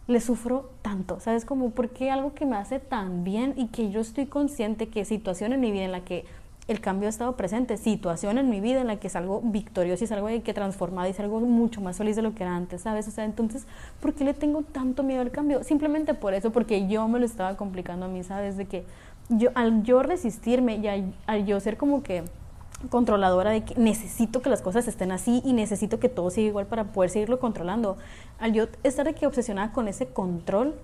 le 0.09 0.21
sufro 0.21 0.71
tanto. 0.83 1.21
¿Sabes? 1.21 1.45
Como 1.45 1.71
porque 1.71 2.11
algo 2.11 2.35
que 2.35 2.45
me 2.45 2.57
hace 2.57 2.81
tan 2.81 3.25
bien 3.25 3.55
y 3.57 3.69
que 3.69 3.91
yo 3.91 4.01
estoy 4.01 4.27
consciente 4.27 4.89
que 4.89 5.05
situación 5.05 5.53
en 5.53 5.61
mi 5.61 5.71
vida 5.71 5.85
en 5.85 5.93
la 5.93 6.05
que 6.05 6.25
el 6.69 6.81
cambio 6.81 7.09
ha 7.09 7.11
estado 7.11 7.35
presente, 7.35 7.79
situación 7.79 8.37
en 8.37 8.51
mi 8.51 8.61
vida 8.61 8.81
en 8.81 8.87
la 8.87 8.97
que 8.97 9.09
salgo 9.09 9.41
victoriosa 9.43 10.05
y 10.05 10.07
salgo 10.07 10.29
de 10.29 10.43
que 10.43 10.53
transformada 10.53 11.09
y 11.09 11.15
salgo 11.15 11.41
mucho 11.41 11.81
más 11.81 11.97
feliz 11.97 12.15
de 12.15 12.23
lo 12.23 12.35
que 12.35 12.43
era 12.43 12.55
antes, 12.55 12.83
¿sabes? 12.83 13.09
O 13.09 13.11
sea, 13.11 13.25
entonces, 13.25 13.67
¿por 14.01 14.13
qué 14.13 14.25
le 14.25 14.35
tengo 14.35 14.63
tanto 14.63 15.03
miedo 15.03 15.23
al 15.23 15.31
cambio? 15.31 15.65
Simplemente 15.65 16.13
por 16.13 16.35
eso, 16.35 16.53
porque 16.53 16.87
yo 16.87 17.09
me 17.09 17.19
lo 17.19 17.25
estaba 17.25 17.57
complicando 17.57 18.05
a 18.05 18.09
mí, 18.09 18.23
¿sabes? 18.23 18.59
De 18.59 18.67
que 18.67 18.85
al 19.55 19.83
yo 19.83 20.03
resistirme 20.03 20.77
y 20.77 21.13
al 21.27 21.47
yo 21.47 21.59
ser 21.61 21.79
como 21.79 22.03
que 22.03 22.23
controladora 22.91 23.51
de 23.51 23.65
que 23.65 23.75
necesito 23.75 24.41
que 24.41 24.51
las 24.51 24.63
cosas 24.63 24.87
estén 24.87 25.11
así 25.11 25.43
y 25.45 25.53
necesito 25.53 25.99
que 25.99 26.09
todo 26.09 26.31
siga 26.31 26.49
igual 26.49 26.67
para 26.67 26.85
poder 26.85 27.11
seguirlo 27.11 27.41
controlando. 27.41 27.97
Al 28.39 28.53
yo 28.53 28.67
estar 28.85 29.07
de 29.07 29.15
que 29.15 29.27
obsesionada 29.27 29.73
con 29.73 29.89
ese 29.89 30.07
control, 30.07 30.75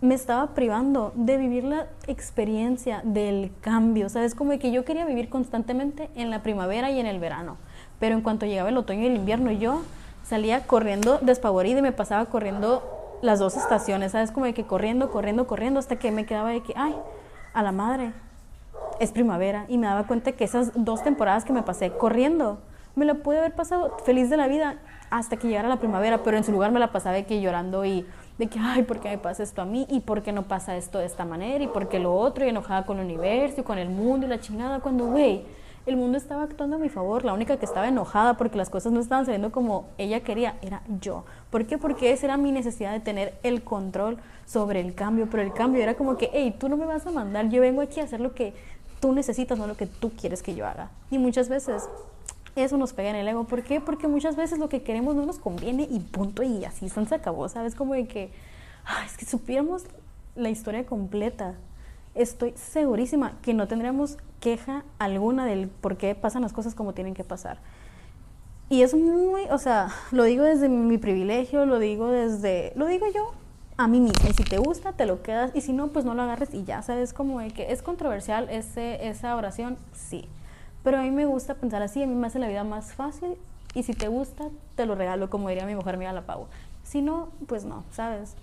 me 0.00 0.14
estaba 0.14 0.54
privando 0.54 1.12
de 1.14 1.36
vivir 1.36 1.64
la 1.64 1.86
experiencia 2.06 3.02
del 3.04 3.52
cambio, 3.60 4.08
¿sabes? 4.08 4.34
Como 4.34 4.58
que 4.58 4.72
yo 4.72 4.84
quería 4.84 5.04
vivir 5.04 5.28
constantemente 5.28 6.08
en 6.14 6.30
la 6.30 6.42
primavera 6.42 6.90
y 6.90 6.98
en 7.00 7.06
el 7.06 7.20
verano, 7.20 7.58
pero 7.98 8.14
en 8.14 8.22
cuanto 8.22 8.46
llegaba 8.46 8.70
el 8.70 8.76
otoño 8.78 9.02
y 9.02 9.06
el 9.06 9.16
invierno 9.16 9.50
yo 9.52 9.82
salía 10.24 10.66
corriendo 10.66 11.18
despavorida 11.20 11.80
y 11.80 11.82
me 11.82 11.92
pasaba 11.92 12.24
corriendo 12.26 12.82
las 13.20 13.38
dos 13.38 13.56
estaciones, 13.56 14.12
¿sabes? 14.12 14.30
Como 14.30 14.46
de 14.46 14.54
que 14.54 14.64
corriendo, 14.64 15.10
corriendo, 15.10 15.46
corriendo 15.46 15.78
hasta 15.78 15.96
que 15.96 16.10
me 16.10 16.24
quedaba 16.24 16.50
de 16.50 16.62
que, 16.62 16.72
ay, 16.76 16.94
a 17.52 17.62
la 17.62 17.72
madre, 17.72 18.12
es 19.00 19.12
primavera 19.12 19.66
y 19.68 19.76
me 19.76 19.86
daba 19.86 20.06
cuenta 20.06 20.32
que 20.32 20.44
esas 20.44 20.72
dos 20.74 21.02
temporadas 21.02 21.44
que 21.44 21.52
me 21.52 21.62
pasé 21.62 21.90
corriendo, 21.90 22.58
me 22.94 23.04
la 23.04 23.14
pude 23.14 23.38
haber 23.38 23.54
pasado 23.54 23.96
feliz 24.04 24.30
de 24.30 24.36
la 24.36 24.46
vida 24.46 24.78
hasta 25.10 25.36
que 25.36 25.48
llegara 25.48 25.68
la 25.68 25.76
primavera, 25.76 26.18
pero 26.22 26.36
en 26.36 26.44
su 26.44 26.52
lugar 26.52 26.70
me 26.72 26.80
la 26.80 26.92
pasaba 26.92 27.16
de 27.16 27.26
que 27.26 27.40
llorando 27.40 27.84
y 27.84 28.06
de 28.40 28.46
que, 28.48 28.58
ay, 28.58 28.84
¿por 28.84 29.00
qué 29.00 29.10
me 29.10 29.18
pasa 29.18 29.42
esto 29.42 29.60
a 29.60 29.66
mí? 29.66 29.86
¿Y 29.90 30.00
por 30.00 30.22
qué 30.22 30.32
no 30.32 30.44
pasa 30.44 30.74
esto 30.74 30.98
de 30.98 31.04
esta 31.04 31.26
manera? 31.26 31.62
¿Y 31.62 31.68
por 31.68 31.90
qué 31.90 31.98
lo 31.98 32.16
otro? 32.16 32.46
Y 32.46 32.48
enojada 32.48 32.86
con 32.86 32.98
el 32.98 33.04
universo 33.04 33.60
y 33.60 33.64
con 33.64 33.76
el 33.76 33.90
mundo 33.90 34.26
y 34.26 34.30
la 34.30 34.40
chingada, 34.40 34.80
cuando, 34.80 35.06
güey, 35.08 35.44
el 35.84 35.98
mundo 35.98 36.16
estaba 36.16 36.44
actuando 36.44 36.76
a 36.76 36.78
mi 36.78 36.88
favor. 36.88 37.22
La 37.22 37.34
única 37.34 37.58
que 37.58 37.66
estaba 37.66 37.86
enojada 37.86 38.38
porque 38.38 38.56
las 38.56 38.70
cosas 38.70 38.92
no 38.92 39.00
estaban 39.00 39.26
saliendo 39.26 39.52
como 39.52 39.88
ella 39.98 40.20
quería 40.20 40.56
era 40.62 40.80
yo. 41.02 41.24
¿Por 41.50 41.66
qué? 41.66 41.76
Porque 41.76 42.12
esa 42.12 42.26
era 42.26 42.38
mi 42.38 42.50
necesidad 42.50 42.92
de 42.92 43.00
tener 43.00 43.34
el 43.42 43.62
control 43.62 44.16
sobre 44.46 44.80
el 44.80 44.94
cambio. 44.94 45.28
Pero 45.30 45.42
el 45.42 45.52
cambio 45.52 45.82
era 45.82 45.94
como 45.94 46.16
que, 46.16 46.30
hey, 46.32 46.56
tú 46.58 46.70
no 46.70 46.78
me 46.78 46.86
vas 46.86 47.06
a 47.06 47.10
mandar, 47.10 47.50
yo 47.50 47.60
vengo 47.60 47.82
aquí 47.82 48.00
a 48.00 48.04
hacer 48.04 48.20
lo 48.20 48.34
que 48.34 48.54
tú 49.00 49.12
necesitas, 49.12 49.58
no 49.58 49.66
lo 49.66 49.76
que 49.76 49.86
tú 49.86 50.12
quieres 50.18 50.42
que 50.42 50.54
yo 50.54 50.66
haga. 50.66 50.88
Y 51.10 51.18
muchas 51.18 51.50
veces 51.50 51.90
eso 52.62 52.76
nos 52.76 52.92
pega 52.92 53.10
en 53.10 53.16
el 53.16 53.28
ego. 53.28 53.44
¿Por 53.44 53.62
qué? 53.62 53.80
Porque 53.80 54.08
muchas 54.08 54.36
veces 54.36 54.58
lo 54.58 54.68
que 54.68 54.82
queremos 54.82 55.14
no 55.16 55.26
nos 55.26 55.38
conviene 55.38 55.86
y 55.90 56.00
punto 56.00 56.42
y 56.42 56.64
así 56.64 56.88
se 56.88 57.14
acabó, 57.14 57.48
¿sabes? 57.48 57.74
Como 57.74 57.94
de 57.94 58.06
que, 58.06 58.30
es 59.04 59.16
que 59.16 59.24
supiéramos 59.24 59.84
la 60.34 60.50
historia 60.50 60.86
completa. 60.86 61.54
Estoy 62.14 62.52
segurísima 62.56 63.38
que 63.42 63.54
no 63.54 63.68
tendríamos 63.68 64.18
queja 64.40 64.84
alguna 64.98 65.44
del 65.44 65.68
por 65.68 65.96
qué 65.96 66.14
pasan 66.14 66.42
las 66.42 66.52
cosas 66.52 66.74
como 66.74 66.94
tienen 66.94 67.14
que 67.14 67.24
pasar. 67.24 67.58
Y 68.68 68.82
es 68.82 68.94
muy, 68.94 69.42
o 69.50 69.58
sea, 69.58 69.88
lo 70.12 70.24
digo 70.24 70.44
desde 70.44 70.68
mi 70.68 70.96
privilegio, 70.98 71.66
lo 71.66 71.78
digo 71.78 72.08
desde, 72.08 72.72
lo 72.76 72.86
digo 72.86 73.06
yo, 73.12 73.32
a 73.76 73.88
mí 73.88 73.98
misma. 73.98 74.28
Y 74.28 74.32
si 74.34 74.44
te 74.44 74.58
gusta, 74.58 74.92
te 74.92 75.06
lo 75.06 75.22
quedas. 75.22 75.50
Y 75.54 75.62
si 75.62 75.72
no, 75.72 75.88
pues 75.88 76.04
no 76.04 76.14
lo 76.14 76.22
agarres 76.22 76.54
y 76.54 76.64
ya. 76.64 76.82
¿Sabes? 76.82 77.12
Como 77.12 77.40
de 77.40 77.50
que 77.50 77.72
es 77.72 77.82
controversial 77.82 78.48
ese, 78.50 79.08
esa 79.08 79.34
oración, 79.36 79.76
sí. 79.92 80.28
Pero 80.82 80.98
a 80.98 81.02
mí 81.02 81.10
me 81.10 81.26
gusta 81.26 81.54
pensar 81.54 81.82
así. 81.82 82.02
A 82.02 82.06
mí 82.06 82.14
me 82.14 82.26
hace 82.26 82.38
la 82.38 82.48
vida 82.48 82.64
más 82.64 82.94
fácil. 82.94 83.36
Y 83.74 83.82
si 83.82 83.92
te 83.94 84.08
gusta, 84.08 84.48
te 84.74 84.86
lo 84.86 84.94
regalo, 84.94 85.30
como 85.30 85.48
diría 85.48 85.64
mi 85.64 85.74
mujer, 85.74 85.96
mira 85.96 86.12
la 86.12 86.22
pago. 86.22 86.48
Si 86.82 87.02
no, 87.02 87.28
pues 87.46 87.64
no, 87.64 87.84
¿sabes? 87.92 88.34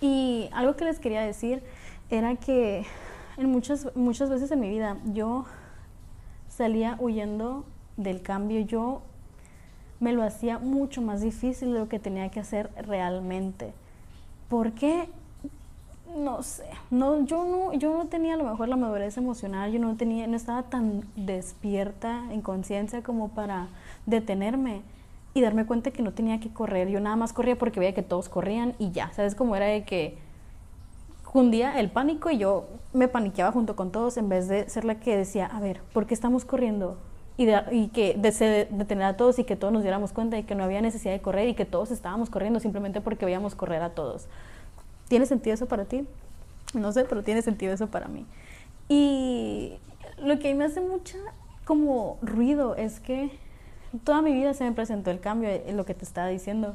Y 0.00 0.48
algo 0.52 0.76
que 0.76 0.84
les 0.84 0.98
quería 0.98 1.22
decir 1.22 1.62
era 2.10 2.36
que 2.36 2.84
en 3.36 3.50
muchas, 3.50 3.88
muchas 3.96 4.30
veces 4.30 4.50
en 4.50 4.60
mi 4.60 4.68
vida 4.68 4.98
yo 5.06 5.46
salía 6.48 6.96
huyendo 7.00 7.64
del 7.96 8.22
cambio. 8.22 8.60
Yo 8.60 9.02
me 9.98 10.12
lo 10.12 10.22
hacía 10.22 10.58
mucho 10.58 11.02
más 11.02 11.20
difícil 11.20 11.72
de 11.72 11.80
lo 11.80 11.88
que 11.88 11.98
tenía 11.98 12.28
que 12.28 12.40
hacer 12.40 12.70
realmente. 12.76 13.72
¿Por 14.48 14.72
qué? 14.72 15.08
No 16.14 16.42
sé. 16.42 16.64
No, 16.90 17.24
yo 17.24 17.44
no, 17.44 17.72
yo 17.72 17.92
no 17.92 18.06
tenía 18.06 18.34
a 18.34 18.36
lo 18.36 18.44
mejor 18.44 18.68
la 18.68 18.76
madurez 18.76 19.16
emocional, 19.16 19.72
yo 19.72 19.80
no 19.80 19.96
tenía, 19.96 20.26
no 20.26 20.36
estaba 20.36 20.62
tan 20.62 21.04
despierta 21.16 22.24
en 22.30 22.40
conciencia 22.40 23.02
como 23.02 23.30
para 23.30 23.68
detenerme 24.06 24.82
y 25.34 25.40
darme 25.40 25.66
cuenta 25.66 25.90
que 25.90 26.02
no 26.02 26.12
tenía 26.12 26.38
que 26.38 26.52
correr. 26.52 26.88
Yo 26.88 27.00
nada 27.00 27.16
más 27.16 27.32
corría 27.32 27.58
porque 27.58 27.80
veía 27.80 27.94
que 27.94 28.02
todos 28.02 28.28
corrían 28.28 28.74
y 28.78 28.92
ya. 28.92 29.12
¿Sabes 29.12 29.34
cómo 29.34 29.56
era 29.56 29.66
de 29.66 29.84
que 29.84 30.16
hundía 31.32 31.80
el 31.80 31.90
pánico 31.90 32.30
y 32.30 32.38
yo 32.38 32.68
me 32.92 33.08
paniqueaba 33.08 33.50
junto 33.50 33.74
con 33.74 33.90
todos 33.90 34.16
en 34.16 34.28
vez 34.28 34.46
de 34.46 34.68
ser 34.70 34.84
la 34.84 35.00
que 35.00 35.16
decía, 35.16 35.46
a 35.46 35.58
ver, 35.58 35.80
¿por 35.92 36.06
qué 36.06 36.14
estamos 36.14 36.44
corriendo? 36.44 36.96
Y, 37.36 37.48
y 37.72 37.88
que 37.88 38.14
de, 38.14 38.68
detener 38.70 39.04
a 39.04 39.16
todos 39.16 39.40
y 39.40 39.44
que 39.44 39.56
todos 39.56 39.72
nos 39.72 39.82
diéramos 39.82 40.12
cuenta 40.12 40.36
de 40.36 40.46
que 40.46 40.54
no 40.54 40.62
había 40.62 40.80
necesidad 40.80 41.12
de 41.12 41.20
correr 41.20 41.48
y 41.48 41.54
que 41.54 41.64
todos 41.64 41.90
estábamos 41.90 42.30
corriendo 42.30 42.60
simplemente 42.60 43.00
porque 43.00 43.24
veíamos 43.24 43.56
correr 43.56 43.82
a 43.82 43.90
todos. 43.90 44.28
¿Tiene 45.14 45.26
sentido 45.26 45.54
eso 45.54 45.66
para 45.66 45.84
ti? 45.84 46.04
No 46.74 46.90
sé, 46.90 47.04
pero 47.04 47.22
tiene 47.22 47.40
sentido 47.40 47.72
eso 47.72 47.86
para 47.86 48.08
mí. 48.08 48.26
Y 48.88 49.74
lo 50.18 50.40
que 50.40 50.52
me 50.56 50.64
hace 50.64 50.80
mucha 50.80 51.18
como 51.64 52.18
ruido 52.20 52.74
es 52.74 52.98
que 52.98 53.30
toda 54.02 54.22
mi 54.22 54.32
vida 54.32 54.54
se 54.54 54.64
me 54.64 54.72
presentó 54.72 55.12
el 55.12 55.20
cambio, 55.20 55.50
lo 55.70 55.84
que 55.84 55.94
te 55.94 56.04
estaba 56.04 56.26
diciendo. 56.26 56.74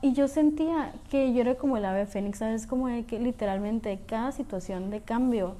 Y 0.00 0.12
yo 0.12 0.26
sentía 0.26 0.92
que 1.08 1.32
yo 1.32 1.42
era 1.42 1.54
como 1.54 1.76
el 1.76 1.84
ave 1.84 2.04
fénix, 2.06 2.38
¿sabes? 2.38 2.66
Como 2.66 2.88
de 2.88 3.04
que 3.04 3.20
literalmente 3.20 4.00
cada 4.08 4.32
situación 4.32 4.90
de 4.90 5.00
cambio 5.00 5.54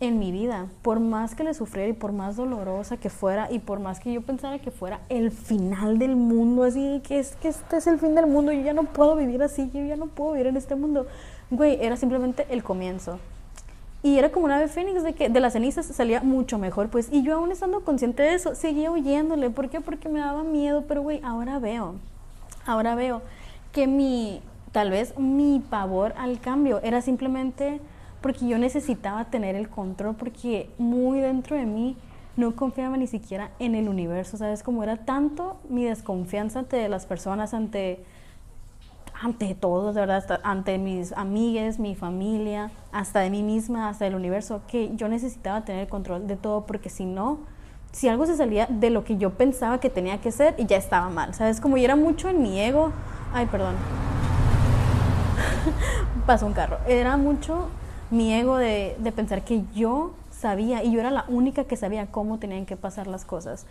en 0.00 0.18
mi 0.18 0.32
vida, 0.32 0.66
por 0.80 0.98
más 0.98 1.34
que 1.34 1.44
le 1.44 1.52
sufriera 1.52 1.90
y 1.90 1.92
por 1.92 2.12
más 2.12 2.36
dolorosa 2.36 2.96
que 2.96 3.10
fuera 3.10 3.52
y 3.52 3.58
por 3.58 3.80
más 3.80 4.00
que 4.00 4.12
yo 4.12 4.22
pensara 4.22 4.58
que 4.58 4.70
fuera 4.70 5.00
el 5.10 5.30
final 5.30 5.98
del 5.98 6.16
mundo, 6.16 6.64
así 6.64 7.02
que 7.06 7.18
es 7.18 7.36
que 7.36 7.48
este 7.48 7.76
es 7.76 7.86
el 7.86 7.98
fin 7.98 8.14
del 8.14 8.26
mundo, 8.26 8.50
yo 8.50 8.62
ya 8.62 8.72
no 8.72 8.84
puedo 8.84 9.14
vivir 9.14 9.42
así, 9.42 9.70
yo 9.74 9.84
ya 9.84 9.96
no 9.96 10.06
puedo 10.06 10.32
vivir 10.32 10.46
en 10.46 10.56
este 10.56 10.74
mundo. 10.74 11.06
Güey, 11.50 11.78
era 11.82 11.96
simplemente 11.96 12.46
el 12.48 12.62
comienzo. 12.62 13.18
Y 14.02 14.16
era 14.16 14.30
como 14.30 14.46
una 14.46 14.56
ave 14.56 14.68
fénix 14.68 15.02
de 15.02 15.12
que 15.12 15.28
de 15.28 15.40
las 15.40 15.52
cenizas 15.52 15.84
salía 15.84 16.22
mucho 16.22 16.58
mejor, 16.58 16.88
pues. 16.88 17.12
Y 17.12 17.22
yo 17.22 17.34
aún 17.34 17.52
estando 17.52 17.84
consciente 17.84 18.22
de 18.22 18.32
eso, 18.32 18.54
seguía 18.54 18.90
huyéndole. 18.90 19.50
¿Por 19.50 19.68
qué? 19.68 19.82
Porque 19.82 20.08
me 20.08 20.20
daba 20.20 20.42
miedo, 20.42 20.84
pero 20.88 21.02
güey, 21.02 21.20
ahora 21.22 21.58
veo, 21.58 21.96
ahora 22.64 22.94
veo 22.94 23.20
que 23.72 23.86
mi, 23.86 24.40
tal 24.72 24.90
vez 24.90 25.18
mi 25.18 25.60
pavor 25.60 26.14
al 26.16 26.40
cambio 26.40 26.80
era 26.82 27.02
simplemente 27.02 27.80
porque 28.20 28.46
yo 28.46 28.58
necesitaba 28.58 29.26
tener 29.26 29.54
el 29.56 29.68
control, 29.68 30.14
porque 30.14 30.70
muy 30.78 31.20
dentro 31.20 31.56
de 31.56 31.64
mí 31.64 31.96
no 32.36 32.54
confiaba 32.54 32.96
ni 32.96 33.06
siquiera 33.06 33.50
en 33.58 33.74
el 33.74 33.88
universo, 33.88 34.36
¿sabes? 34.36 34.62
Como 34.62 34.82
era 34.82 34.96
tanto 34.96 35.58
mi 35.68 35.84
desconfianza 35.84 36.60
ante 36.60 36.88
las 36.88 37.06
personas, 37.06 37.54
ante, 37.54 38.04
ante 39.20 39.54
todos, 39.54 39.94
de 39.94 40.00
verdad, 40.02 40.40
ante 40.42 40.78
mis 40.78 41.12
amigues, 41.12 41.78
mi 41.78 41.94
familia, 41.94 42.70
hasta 42.92 43.20
de 43.20 43.30
mí 43.30 43.42
misma, 43.42 43.88
hasta 43.88 44.06
el 44.06 44.14
universo, 44.14 44.62
que 44.68 44.94
yo 44.96 45.08
necesitaba 45.08 45.64
tener 45.64 45.82
el 45.82 45.88
control 45.88 46.26
de 46.26 46.36
todo, 46.36 46.66
porque 46.66 46.88
si 46.88 47.04
no, 47.04 47.38
si 47.92 48.08
algo 48.08 48.26
se 48.26 48.36
salía 48.36 48.66
de 48.66 48.90
lo 48.90 49.04
que 49.04 49.16
yo 49.16 49.30
pensaba 49.30 49.80
que 49.80 49.90
tenía 49.90 50.20
que 50.20 50.30
ser, 50.30 50.54
y 50.58 50.66
ya 50.66 50.76
estaba 50.76 51.08
mal, 51.10 51.34
¿sabes? 51.34 51.60
Como 51.60 51.76
yo 51.76 51.84
era 51.84 51.96
mucho 51.96 52.28
en 52.28 52.42
mi 52.42 52.60
ego, 52.60 52.92
ay, 53.32 53.46
perdón, 53.46 53.74
pasó 56.26 56.46
un 56.46 56.52
carro, 56.52 56.78
era 56.86 57.16
mucho 57.16 57.68
mi 58.10 58.32
ego 58.32 58.56
de, 58.56 58.96
de 58.98 59.12
pensar 59.12 59.42
que 59.44 59.62
yo 59.74 60.12
sabía 60.30 60.82
y 60.82 60.92
yo 60.92 61.00
era 61.00 61.10
la 61.10 61.24
única 61.28 61.64
que 61.64 61.76
sabía 61.76 62.06
cómo 62.06 62.38
tenían 62.38 62.66
que 62.66 62.76
pasar 62.76 63.06
las 63.06 63.24
cosas. 63.24 63.66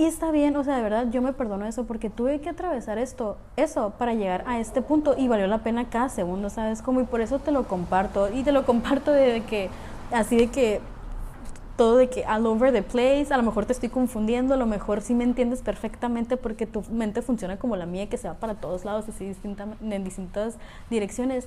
Y 0.00 0.06
está 0.06 0.30
bien, 0.30 0.56
o 0.56 0.64
sea, 0.64 0.76
de 0.76 0.82
verdad 0.82 1.08
yo 1.10 1.20
me 1.20 1.34
perdono 1.34 1.66
eso 1.66 1.84
porque 1.84 2.08
tuve 2.08 2.40
que 2.40 2.48
atravesar 2.48 2.96
esto, 2.96 3.36
eso 3.56 3.92
para 3.98 4.14
llegar 4.14 4.44
a 4.46 4.58
este 4.58 4.80
punto 4.80 5.14
y 5.14 5.28
valió 5.28 5.46
la 5.46 5.58
pena 5.58 5.90
cada 5.90 6.08
segundo, 6.08 6.48
¿sabes? 6.48 6.80
Como 6.80 7.02
y 7.02 7.04
por 7.04 7.20
eso 7.20 7.38
te 7.38 7.52
lo 7.52 7.68
comparto 7.68 8.32
y 8.32 8.42
te 8.42 8.50
lo 8.50 8.64
comparto 8.64 9.12
de 9.12 9.42
que 9.42 9.68
así 10.10 10.36
de 10.36 10.46
que 10.46 10.80
todo 11.76 11.96
de 11.96 12.08
que 12.08 12.24
all 12.26 12.46
over 12.46 12.72
the 12.72 12.82
place, 12.82 13.26
a 13.30 13.36
lo 13.36 13.42
mejor 13.42 13.66
te 13.66 13.74
estoy 13.74 13.90
confundiendo, 13.90 14.54
a 14.54 14.56
lo 14.56 14.64
mejor 14.64 15.02
sí 15.02 15.14
me 15.14 15.24
entiendes 15.24 15.60
perfectamente 15.60 16.38
porque 16.38 16.66
tu 16.66 16.82
mente 16.90 17.20
funciona 17.20 17.58
como 17.58 17.76
la 17.76 17.84
mía 17.84 18.08
que 18.08 18.16
se 18.16 18.26
va 18.26 18.34
para 18.34 18.54
todos 18.54 18.86
lados 18.86 19.06
así 19.06 19.26
distinta, 19.26 19.66
en 19.82 20.02
distintas 20.02 20.56
direcciones 20.88 21.46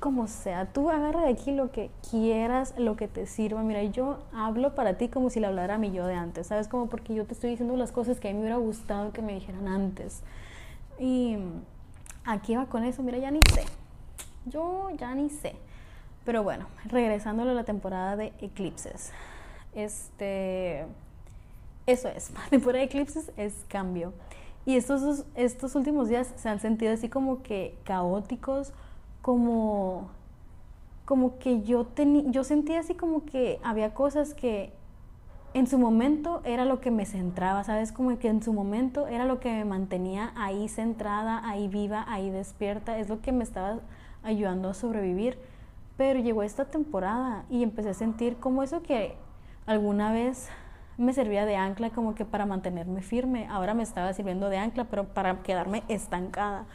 como 0.00 0.28
sea, 0.28 0.66
tú 0.66 0.90
agarra 0.90 1.22
de 1.22 1.30
aquí 1.30 1.52
lo 1.52 1.72
que 1.72 1.90
quieras, 2.08 2.74
lo 2.78 2.96
que 2.96 3.08
te 3.08 3.26
sirva. 3.26 3.62
Mira, 3.62 3.82
yo 3.82 4.18
hablo 4.32 4.74
para 4.74 4.94
ti 4.94 5.08
como 5.08 5.28
si 5.30 5.40
le 5.40 5.46
hablara 5.46 5.74
a 5.74 5.78
mi 5.78 5.90
yo 5.90 6.06
de 6.06 6.14
antes, 6.14 6.46
¿sabes? 6.46 6.68
Como 6.68 6.88
porque 6.88 7.14
yo 7.14 7.24
te 7.24 7.34
estoy 7.34 7.50
diciendo 7.50 7.76
las 7.76 7.92
cosas 7.92 8.20
que 8.20 8.28
a 8.28 8.30
mí 8.30 8.36
me 8.36 8.42
hubiera 8.42 8.56
gustado 8.56 9.12
que 9.12 9.22
me 9.22 9.34
dijeran 9.34 9.66
antes. 9.66 10.22
Y 10.98 11.36
aquí 12.24 12.54
va 12.56 12.66
con 12.66 12.84
eso, 12.84 13.02
mira, 13.02 13.18
ya 13.18 13.30
ni 13.30 13.40
sé. 13.52 13.64
Yo 14.46 14.90
ya 14.96 15.14
ni 15.14 15.30
sé. 15.30 15.56
Pero 16.24 16.42
bueno, 16.42 16.66
regresando 16.86 17.42
a 17.42 17.46
la 17.46 17.64
temporada 17.64 18.16
de 18.16 18.32
eclipses. 18.40 19.12
Este. 19.74 20.86
Eso 21.86 22.08
es, 22.08 22.30
la 22.34 22.46
temporada 22.50 22.80
de 22.80 22.84
eclipses 22.84 23.32
es 23.36 23.64
cambio. 23.68 24.12
Y 24.64 24.76
estos, 24.76 25.24
estos 25.34 25.74
últimos 25.74 26.08
días 26.08 26.30
se 26.36 26.48
han 26.48 26.60
sentido 26.60 26.92
así 26.92 27.08
como 27.08 27.42
que 27.42 27.78
caóticos 27.84 28.72
como, 29.28 30.08
que 31.38 31.60
yo, 31.60 31.84
tenía 31.84 32.22
yo 32.30 32.44
sentía 32.44 32.80
así 32.80 32.94
como 32.94 33.26
que 33.26 33.60
había 33.62 33.92
cosas 33.92 34.32
que 34.32 34.72
en 35.52 35.66
su 35.66 35.78
momento 35.78 36.40
era 36.44 36.64
lo 36.64 36.80
que 36.80 36.90
me 36.90 37.04
centraba, 37.04 37.62
¿sabes? 37.62 37.92
Como 37.92 38.18
que 38.18 38.28
en 38.28 38.42
su 38.42 38.54
momento 38.54 39.06
era 39.06 39.26
lo 39.26 39.38
que 39.38 39.52
me 39.52 39.66
mantenía 39.66 40.32
ahí 40.34 40.66
centrada, 40.68 41.46
ahí 41.46 41.68
viva, 41.68 42.06
ahí 42.08 42.30
despierta, 42.30 42.98
es 42.98 43.10
lo 43.10 43.20
que 43.20 43.32
me 43.32 43.44
estaba 43.44 43.80
ayudando 44.22 44.70
a 44.70 44.74
sobrevivir. 44.74 45.38
Pero 45.98 46.20
llegó 46.20 46.42
esta 46.42 46.64
temporada 46.64 47.44
y 47.50 47.62
empecé 47.62 47.90
a 47.90 47.94
sentir 47.94 48.38
como 48.38 48.62
eso 48.62 48.82
que 48.82 49.14
alguna 49.66 50.10
vez 50.10 50.48
me 50.98 51.12
servía 51.12 51.46
de 51.46 51.56
ancla 51.56 51.90
como 51.90 52.14
que 52.14 52.24
para 52.24 52.44
mantenerme 52.44 53.02
firme, 53.02 53.46
ahora 53.48 53.72
me 53.72 53.84
estaba 53.84 54.12
sirviendo 54.12 54.50
de 54.50 54.58
ancla, 54.58 54.84
pero 54.84 55.04
para 55.04 55.42
quedarme 55.42 55.84
estancada. 55.88 56.66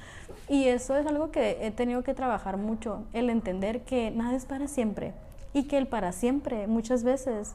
Y 0.47 0.69
eso 0.69 0.95
es 0.95 1.05
algo 1.05 1.29
que 1.29 1.57
he 1.61 1.71
tenido 1.71 2.03
que 2.03 2.13
trabajar 2.13 2.57
mucho, 2.57 3.03
el 3.11 3.29
entender 3.29 3.83
que 3.83 4.11
nada 4.11 4.35
es 4.35 4.45
para 4.45 4.67
siempre 4.67 5.13
y 5.53 5.63
que 5.63 5.77
el 5.77 5.87
para 5.87 6.13
siempre 6.13 6.67
muchas 6.67 7.03
veces 7.03 7.53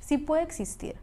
sí 0.00 0.18
puede 0.18 0.42
existir. 0.42 0.96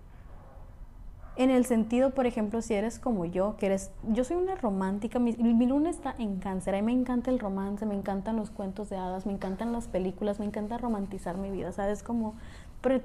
En 1.36 1.50
el 1.50 1.66
sentido, 1.66 2.12
por 2.12 2.28
ejemplo, 2.28 2.62
si 2.62 2.76
eres 2.76 3.00
como 3.00 3.26
yo, 3.26 3.58
que 3.58 3.66
eres, 3.66 3.90
yo 4.04 4.24
soy 4.24 4.38
una 4.38 4.54
romántica, 4.54 5.18
mi, 5.18 5.34
mi, 5.34 5.66
luna 5.66 5.90
está 5.90 6.14
en 6.20 6.38
cáncer, 6.38 6.76
a 6.76 6.78
mí 6.78 6.84
me 6.84 6.92
encanta 6.92 7.32
el 7.32 7.40
romance, 7.40 7.88
me 7.88 7.96
encantan 7.96 8.36
los 8.36 8.52
cuentos 8.52 8.92
de 8.92 8.98
hadas, 8.98 9.26
me 9.26 9.34
encantan 9.34 9.72
las 9.72 9.88
películas, 9.88 10.40
me 10.40 10.46
encanta 10.46 10.78
romantizar 10.78 11.38
mi 11.38 11.50
vida, 11.50 11.72
¿sabes? 11.72 12.04
Como 12.04 12.36
pero 12.84 13.02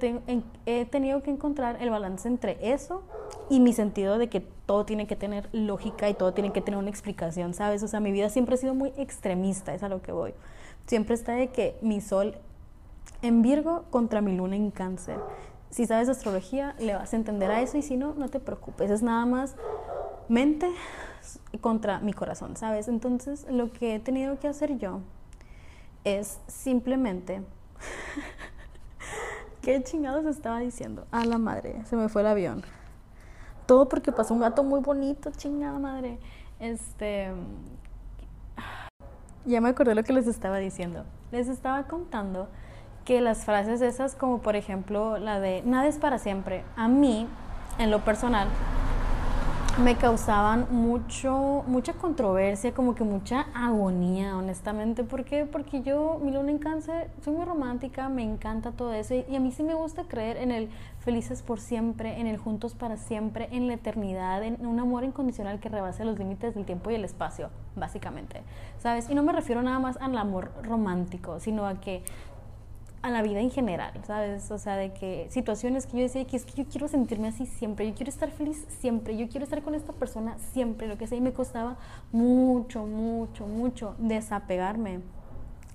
he 0.67 0.85
tenido 0.87 1.23
que 1.23 1.31
encontrar 1.31 1.81
el 1.81 1.89
balance 1.89 2.27
entre 2.27 2.59
eso 2.73 3.05
y 3.49 3.61
mi 3.61 3.73
sentido 3.73 4.19
de 4.19 4.29
que 4.29 4.41
todo 4.41 4.85
tiene 4.85 5.07
que 5.07 5.15
tener 5.15 5.49
lógica 5.53 6.09
y 6.09 6.15
todo 6.15 6.35
tiene 6.35 6.53
que 6.53 6.61
tener 6.61 6.79
una 6.79 6.91
explicación, 6.91 7.55
¿sabes? 7.55 7.85
O 7.85 7.89
sea, 7.89 8.01
mi 8.01 8.11
vida 8.11 8.29
siempre 8.29 8.57
ha 8.57 8.59
sido 8.59 8.75
muy 8.75 8.93
extremista, 8.97 9.73
es 9.73 9.85
a 9.85 9.89
lo 9.89 10.03
que 10.03 10.11
voy. 10.11 10.35
Siempre 10.87 11.15
está 11.15 11.33
de 11.33 11.51
que 11.51 11.79
mi 11.81 12.01
sol 12.01 12.35
en 13.23 13.41
Virgo 13.41 13.85
contra 13.91 14.21
mi 14.21 14.37
luna 14.37 14.57
en 14.57 14.73
cáncer. 14.73 15.21
Si 15.71 15.87
sabes 15.87 16.09
astrología, 16.09 16.75
le 16.81 16.97
vas 16.97 17.13
a 17.13 17.17
entender 17.17 17.53
a 17.53 17.63
eso 17.63 17.79
y 17.79 17.83
si 17.83 17.97
no, 17.97 18.15
no 18.15 18.29
te 18.29 18.41
preocupes, 18.41 18.91
es 18.91 19.03
nada 19.05 19.27
más 19.27 19.55
mente 20.29 20.69
contra 21.61 22.01
mi 22.01 22.13
corazón, 22.13 22.57
¿sabes? 22.57 22.89
Entonces, 22.89 23.47
lo 23.49 23.73
que 23.73 23.95
he 23.95 24.01
tenido 24.01 24.41
que 24.41 24.49
hacer 24.49 24.77
yo 24.77 25.03
es 26.03 26.41
simplemente 26.49 27.43
¿Qué 29.63 29.83
chingados 29.83 30.25
estaba 30.27 30.61
diciendo? 30.61 31.07
A 31.11 31.25
la 31.25 31.39
madre, 31.39 31.85
se 31.85 31.97
me 31.97 32.09
fue 32.09 32.23
el 32.23 32.29
avión. 32.29 32.63
Todo 33.67 33.89
porque 33.89 34.13
pasó 34.13 34.35
un 34.35 34.41
gato 34.41 34.63
muy 34.63 34.81
bonito, 34.81 35.31
chingada 35.37 35.79
madre. 35.79 36.19
Este. 36.61 37.33
Ya 39.45 39.61
me 39.61 39.69
acordé 39.69 39.95
lo 39.95 40.05
que 40.05 40.13
les 40.13 40.27
estaba 40.27 40.59
diciendo. 40.59 41.05
Les 41.33 41.49
estaba 41.49 41.85
contando 41.87 42.49
que 43.05 43.21
las 43.21 43.45
frases 43.45 43.81
esas, 43.81 44.15
como 44.15 44.41
por 44.41 44.55
ejemplo 44.55 45.19
la 45.19 45.41
de 45.41 45.63
nada 45.65 45.87
es 45.87 45.97
para 45.97 46.19
siempre, 46.19 46.63
a 46.77 46.89
mí, 46.89 47.27
en 47.79 47.91
lo 47.91 48.05
personal, 48.05 48.49
me 49.83 49.95
causaban 49.97 50.67
mucho, 50.73 51.63
mucha 51.69 51.93
controversia, 51.93 52.75
como 52.75 52.97
que 52.97 53.05
mucha 53.05 53.47
agonía, 53.55 54.37
honestamente. 54.37 55.05
¿Por 55.05 55.25
qué? 55.25 55.45
Porque 55.45 55.83
yo, 55.83 56.19
mi 56.21 56.33
luna 56.33 56.51
en 56.51 56.59
cáncer, 56.59 57.11
soy 57.25 57.35
muy 57.35 57.45
romántica, 57.45 58.09
me 58.09 58.25
encanta 58.25 58.73
todo 58.73 58.93
eso 58.93 59.15
y 59.15 59.37
a 59.37 59.41
mí 59.41 59.53
sí 59.53 59.63
me 59.63 59.75
gusta 59.75 60.03
creer 60.03 60.37
en 60.39 60.51
el 60.51 60.69
felices 60.99 61.43
por 61.43 61.61
siempre, 61.61 62.21
en 62.21 62.27
el 62.27 62.39
juntos 62.39 62.75
para 62.75 62.97
siempre, 62.97 63.49
en 63.53 63.69
la 63.69 63.75
eternidad, 63.75 64.43
en 64.43 64.67
un 64.67 64.81
amor 64.81 65.05
incondicional 65.05 65.61
que 65.61 65.69
rebase 65.69 66.05
los 66.05 66.19
límites 66.19 66.57
del 66.57 66.65
tiempo 66.65 66.91
y 66.91 66.97
el 66.97 67.05
espacio, 67.05 67.51
básicamente. 67.77 68.43
¿Sabes? 68.79 69.09
Y 69.09 69.15
no 69.15 69.23
me 69.23 69.33
refiero 69.33 69.63
nada 69.63 69.79
más 69.79 69.97
al 69.99 70.19
amor 70.19 70.51
romántico, 70.63 71.39
sino 71.39 71.67
a 71.67 71.81
que 71.81 72.03
a 73.03 73.11
la 73.11 73.23
vida 73.23 73.41
en 73.41 73.51
general, 73.51 73.93
¿sabes? 74.07 74.51
O 74.51 74.59
sea, 74.59 74.77
de 74.77 74.93
que 74.93 75.27
situaciones 75.31 75.87
que 75.87 75.99
yo 75.99 76.03
decía 76.03 76.27
que 76.27 76.37
es 76.37 76.45
que 76.45 76.63
yo 76.63 76.69
quiero 76.69 76.89
sentirme 76.89 77.29
así 77.29 77.47
siempre, 77.47 77.89
yo 77.89 77.95
quiero 77.95 78.11
estar 78.11 78.31
feliz 78.31 78.67
siempre, 78.81 79.17
yo 79.17 79.29
quiero 79.29 79.45
estar 79.45 79.63
con 79.63 79.75
esta 79.75 79.93
persona 79.93 80.37
siempre, 80.53 80.89
lo 80.89 80.99
que 80.99 81.07
sea, 81.07 81.19
y 81.19 81.21
me 81.21 81.33
costaba 81.33 81.77
mucho, 82.11 82.87
mucho, 82.87 83.47
mucho 83.47 83.95
desapegarme 83.99 85.01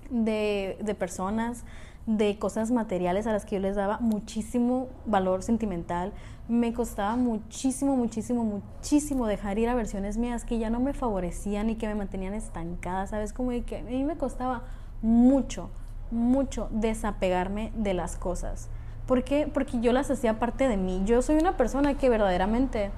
de, 0.10 0.78
de 0.82 0.96
personas, 0.96 1.64
de 2.06 2.38
cosas 2.38 2.72
materiales 2.72 3.26
a 3.28 3.32
las 3.32 3.46
que 3.46 3.56
yo 3.56 3.62
les 3.62 3.78
daba 3.78 4.00
muchísimo 4.00 4.90
valor 5.06 5.44
sentimental. 5.44 6.12
Me 6.50 6.74
costaba 6.74 7.16
muchísimo, 7.16 7.96
muchísimo, 7.96 8.44
muchísimo 8.44 9.28
dejar 9.28 9.58
ir 9.60 9.70
a 9.70 9.76
versiones 9.76 10.18
mías 10.18 10.44
que 10.44 10.60
ya 10.60 10.70
no 10.70 10.82
me 10.82 10.94
favorecían 10.94 11.70
y 11.70 11.76
que 11.76 11.88
me 11.88 11.96
mantenían 11.96 12.34
estancada, 12.34 13.08
¿sabes? 13.08 13.32
Como 13.32 13.52
de 13.52 13.62
que 13.62 13.78
a 13.78 13.84
mí 13.84 14.04
me 14.04 14.18
costaba 14.18 14.64
mucho 15.02 15.70
mucho 16.13 16.69
desapegarme 16.71 17.71
de 17.76 17.93
las 17.93 18.15
cosas. 18.15 18.69
¿Por 19.06 19.23
qué? 19.23 19.49
Porque 19.54 19.80
yo 19.82 19.91
las 19.91 20.10
hacía 20.10 20.39
parte 20.39 20.67
de 20.67 20.78
mí. 20.78 21.02
Yo 21.06 21.21
soy 21.21 21.36
una 21.36 21.58
persona 21.58 21.95
que 21.95 22.10
verdaderamente 22.10 22.91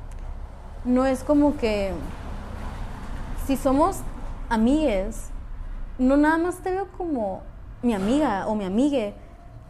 no 0.84 1.06
es 1.06 1.24
como 1.24 1.58
que 1.58 1.94
si 3.48 3.58
somos 3.58 3.98
amigues, 4.50 5.30
no 5.98 6.18
nada 6.18 6.38
más 6.38 6.58
te 6.58 6.72
veo 6.72 6.88
como 6.98 7.42
mi 7.82 7.94
amiga 7.94 8.48
o 8.48 8.56
mi 8.56 8.66
amigue, 8.66 9.14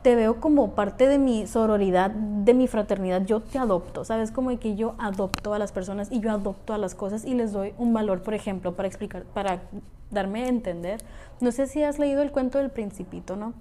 te 0.05 0.13
veo 0.13 0.39
como 0.39 0.75
parte 0.75 1.07
de 1.07 1.17
mi 1.17 1.47
sororidad, 1.47 2.11
de 2.11 2.53
mi 2.53 2.67
fraternidad, 2.67 3.25
yo 3.25 3.39
te 3.39 3.57
adopto, 3.57 4.05
¿sabes? 4.05 4.29
Como 4.29 4.55
que 4.59 4.75
yo 4.75 4.93
adopto 4.99 5.55
a 5.55 5.57
las 5.57 5.71
personas 5.71 6.11
y 6.11 6.19
yo 6.19 6.29
adopto 6.29 6.75
a 6.75 6.77
las 6.77 6.93
cosas 6.93 7.25
y 7.25 7.33
les 7.33 7.51
doy 7.53 7.73
un 7.79 7.91
valor, 7.91 8.21
por 8.21 8.35
ejemplo, 8.35 8.75
para 8.75 8.87
explicar, 8.87 9.23
para 9.23 9.63
darme 10.11 10.43
a 10.43 10.47
entender. 10.47 11.01
No 11.41 11.51
sé 11.51 11.65
si 11.65 11.81
has 11.81 11.97
leído 11.97 12.21
el 12.21 12.29
cuento 12.29 12.59
del 12.59 12.69
principito, 12.69 13.35
¿no? 13.35 13.55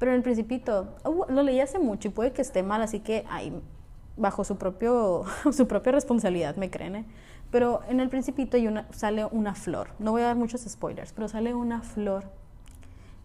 Pero 0.00 0.10
en 0.10 0.16
el 0.16 0.24
principito, 0.24 0.88
uh, 1.04 1.26
lo 1.32 1.44
leí 1.44 1.60
hace 1.60 1.78
mucho 1.78 2.08
y 2.08 2.10
puede 2.10 2.32
que 2.32 2.42
esté 2.42 2.64
mal, 2.64 2.82
así 2.82 2.98
que 2.98 3.24
ahí, 3.30 3.52
bajo 4.16 4.42
su, 4.42 4.56
propio, 4.56 5.22
su 5.52 5.68
propia 5.68 5.92
responsabilidad, 5.92 6.56
me 6.56 6.70
creen, 6.70 6.96
¿eh? 6.96 7.04
Pero 7.52 7.82
en 7.88 8.00
el 8.00 8.08
principito 8.08 8.56
hay 8.56 8.66
una, 8.66 8.88
sale 8.90 9.26
una 9.26 9.54
flor, 9.54 9.90
no 10.00 10.10
voy 10.10 10.22
a 10.22 10.24
dar 10.24 10.36
muchos 10.36 10.62
spoilers, 10.62 11.12
pero 11.12 11.28
sale 11.28 11.54
una 11.54 11.82
flor 11.82 12.24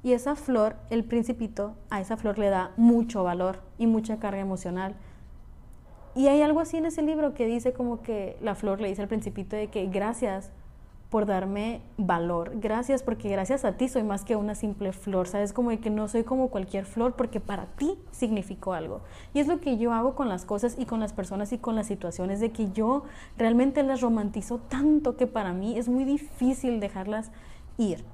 y 0.03 0.13
esa 0.13 0.35
flor, 0.35 0.75
el 0.89 1.03
principito, 1.03 1.75
a 1.89 1.99
esa 1.99 2.17
flor 2.17 2.37
le 2.37 2.49
da 2.49 2.71
mucho 2.77 3.23
valor 3.23 3.59
y 3.77 3.87
mucha 3.87 4.17
carga 4.19 4.39
emocional. 4.39 4.95
Y 6.15 6.27
hay 6.27 6.41
algo 6.41 6.59
así 6.59 6.77
en 6.77 6.85
ese 6.85 7.01
libro 7.01 7.33
que 7.33 7.45
dice 7.45 7.73
como 7.73 8.01
que 8.01 8.37
la 8.41 8.55
flor 8.55 8.81
le 8.81 8.87
dice 8.87 9.01
al 9.01 9.07
principito 9.07 9.55
de 9.55 9.67
que 9.67 9.87
gracias 9.87 10.51
por 11.09 11.25
darme 11.25 11.81
valor, 11.97 12.59
gracias 12.59 13.01
porque 13.01 13.29
gracias 13.29 13.65
a 13.65 13.77
ti 13.77 13.87
soy 13.87 14.03
más 14.03 14.23
que 14.23 14.35
una 14.35 14.53
simple 14.53 14.93
flor, 14.93 15.27
sabes 15.27 15.53
como 15.53 15.71
de 15.71 15.79
que 15.79 15.89
no 15.89 16.07
soy 16.07 16.23
como 16.23 16.49
cualquier 16.49 16.85
flor 16.85 17.13
porque 17.13 17.39
para 17.39 17.65
ti 17.65 17.97
significó 18.11 18.73
algo. 18.73 19.01
Y 19.33 19.39
es 19.39 19.47
lo 19.47 19.59
que 19.59 19.77
yo 19.77 19.91
hago 19.91 20.13
con 20.13 20.29
las 20.29 20.45
cosas 20.45 20.75
y 20.77 20.85
con 20.85 20.99
las 20.99 21.13
personas 21.13 21.51
y 21.51 21.57
con 21.57 21.75
las 21.75 21.87
situaciones, 21.87 22.39
de 22.39 22.51
que 22.51 22.71
yo 22.71 23.03
realmente 23.37 23.81
las 23.81 24.01
romantizo 24.01 24.59
tanto 24.59 25.17
que 25.17 25.25
para 25.25 25.51
mí 25.51 25.79
es 25.79 25.89
muy 25.89 26.05
difícil 26.05 26.79
dejarlas 26.79 27.31
ir. 27.77 28.05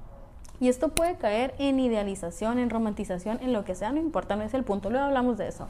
Y 0.60 0.68
esto 0.68 0.88
puede 0.88 1.16
caer 1.16 1.54
en 1.58 1.78
idealización, 1.78 2.58
en 2.58 2.70
romantización, 2.70 3.38
en 3.42 3.52
lo 3.52 3.64
que 3.64 3.74
sea, 3.74 3.92
no 3.92 4.00
importa, 4.00 4.36
no 4.36 4.42
es 4.42 4.54
el 4.54 4.64
punto, 4.64 4.90
luego 4.90 5.06
hablamos 5.06 5.36
de 5.36 5.48
eso. 5.48 5.68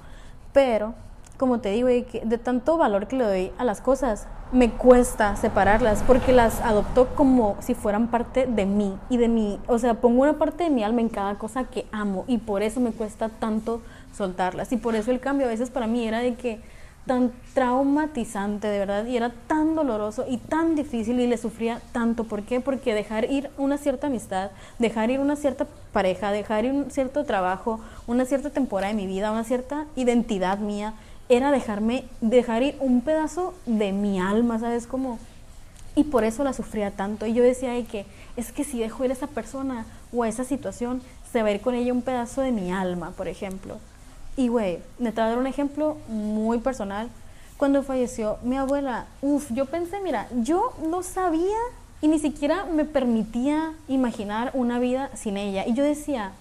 Pero, 0.53 0.95
como 1.37 1.61
te 1.61 1.71
digo, 1.71 1.89
de 1.89 2.39
tanto 2.39 2.77
valor 2.77 3.09
que 3.09 3.17
le 3.17 3.25
doy 3.25 3.53
a 3.59 3.65
las 3.65 3.81
cosas, 3.81 4.27
me 4.53 4.71
cuesta 4.71 5.35
separarlas 5.37 6.05
porque 6.07 6.33
las 6.33 6.61
adopto 6.61 7.09
como 7.17 7.57
si 7.61 7.75
fueran 7.75 8.09
parte 8.09 8.47
de 8.47 8.65
mí 8.65 8.97
y 9.11 9.17
de 9.17 9.29
mí. 9.29 9.61
O 9.67 9.79
sea, 9.79 9.95
pongo 9.95 10.23
una 10.23 10.39
parte 10.39 10.65
de 10.65 10.71
mi 10.71 10.85
alma 10.85 11.01
en 11.01 11.09
cada 11.09 11.35
cosa 11.35 11.65
que 11.65 11.87
amo 11.91 12.25
y 12.29 12.39
por 12.39 12.63
eso 12.63 12.81
me 12.81 12.93
cuesta 12.93 13.29
tanto 13.29 13.83
soltarlas. 14.15 14.73
Y 14.73 14.77
por 14.77 14.95
eso 14.95 15.11
el 15.11 15.21
cambio 15.21 15.47
a 15.47 15.51
veces 15.51 15.71
para 15.71 15.87
mí 15.87 16.07
era 16.07 16.21
de 16.21 16.37
que 16.37 16.61
tan 17.07 17.33
traumatizante, 17.55 18.67
de 18.67 18.79
verdad, 18.81 19.07
y 19.07 19.17
era 19.17 19.31
tan 19.47 19.77
doloroso 19.77 20.25
y 20.29 20.39
tan 20.39 20.75
difícil 20.75 21.21
y 21.21 21.27
le 21.27 21.39
sufría 21.39 21.81
tanto. 21.93 22.25
¿Por 22.25 22.43
qué? 22.43 22.61
Porque 22.61 22.95
dejar 22.95 23.31
ir 23.31 23.51
una 23.57 23.79
cierta 23.79 24.09
amistad, 24.09 24.51
dejar 24.79 25.11
ir 25.11 25.21
una 25.21 25.37
cierta 25.37 25.67
pareja, 25.93 26.33
dejar 26.33 26.65
ir 26.65 26.73
un 26.73 26.91
cierto 26.91 27.25
trabajo, 27.25 27.81
una 28.07 28.25
cierta 28.25 28.51
temporada 28.51 28.93
de 28.93 29.01
mi 29.01 29.07
vida, 29.07 29.31
una 29.31 29.45
cierta 29.45 29.87
identidad 29.95 30.59
mía, 30.59 30.95
era 31.29 31.51
dejarme, 31.51 32.05
dejar 32.21 32.63
ir 32.63 32.77
un 32.81 33.01
pedazo 33.01 33.55
de 33.67 33.93
mi 33.93 34.21
alma, 34.21 34.59
¿sabes? 34.59 34.87
Como... 34.87 35.19
Y 35.95 36.05
por 36.05 36.25
eso 36.25 36.45
la 36.45 36.53
sufría 36.53 36.91
tanto. 36.91 37.25
Y 37.25 37.33
yo 37.33 37.43
decía 37.43 37.73
que 37.87 38.05
es 38.37 38.53
que 38.53 38.65
si 38.65 38.79
dejo 38.79 39.05
ir 39.05 39.11
a 39.11 39.15
esa 39.15 39.29
persona 39.29 39.87
o 40.13 40.25
a 40.25 40.29
esa 40.29 40.45
situación, 40.45 41.01
se 41.33 41.43
va 41.43 41.49
a 41.49 41.53
ir 41.53 41.61
con 41.63 41.75
ella 41.75 41.93
un 41.93 42.03
pedazo 42.03 42.43
de 42.43 42.53
mi 42.53 42.71
alma, 42.71 43.13
por 43.13 43.29
ejemplo. 43.29 43.79
Y, 44.37 44.49
güey, 44.49 44.81
me 44.99 45.13
te 45.13 45.21
voy 45.21 45.29
a 45.29 45.31
dar 45.31 45.39
un 45.39 45.47
ejemplo 45.47 45.97
muy 46.09 46.59
personal. 46.59 47.09
Cuando 47.57 47.83
falleció 47.83 48.37
mi 48.43 48.57
abuela, 48.57 49.07
uff, 49.23 49.51
yo 49.53 49.67
pensé, 49.67 50.01
mira, 50.01 50.29
yo 50.43 50.75
no 50.89 51.03
sabía 51.03 51.57
y 52.03 52.09
ni 52.09 52.19
siquiera 52.19 52.67
me 52.67 52.85
permitía 52.85 53.73
imaginar 53.89 54.51
una 54.53 54.79
vida 54.79 55.11
sin 55.15 55.39
ella. 55.39 55.67
Y 55.67 55.73
yo 55.73 55.83
decía, 55.83 56.33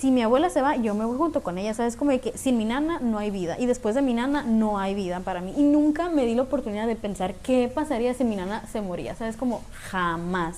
si 0.00 0.10
mi 0.10 0.22
abuela 0.22 0.48
se 0.48 0.62
va, 0.62 0.76
yo 0.76 0.94
me 0.94 1.04
voy 1.04 1.18
junto 1.18 1.42
con 1.42 1.58
ella, 1.58 1.74
¿sabes? 1.74 1.96
Como 1.96 2.12
de 2.12 2.20
que 2.20 2.38
sin 2.38 2.56
mi 2.56 2.64
nana 2.64 3.00
no 3.00 3.18
hay 3.18 3.30
vida 3.30 3.58
y 3.58 3.66
después 3.66 3.94
de 3.94 4.00
mi 4.00 4.14
nana 4.14 4.44
no 4.44 4.78
hay 4.78 4.94
vida 4.94 5.20
para 5.20 5.40
mí. 5.40 5.52
Y 5.56 5.62
nunca 5.62 6.08
me 6.08 6.24
di 6.24 6.34
la 6.34 6.42
oportunidad 6.42 6.86
de 6.86 6.96
pensar 6.96 7.34
qué 7.34 7.70
pasaría 7.72 8.14
si 8.14 8.24
mi 8.24 8.36
nana 8.36 8.62
se 8.72 8.80
moría, 8.80 9.14
¿sabes? 9.14 9.36
Como 9.36 9.62
jamás, 9.90 10.56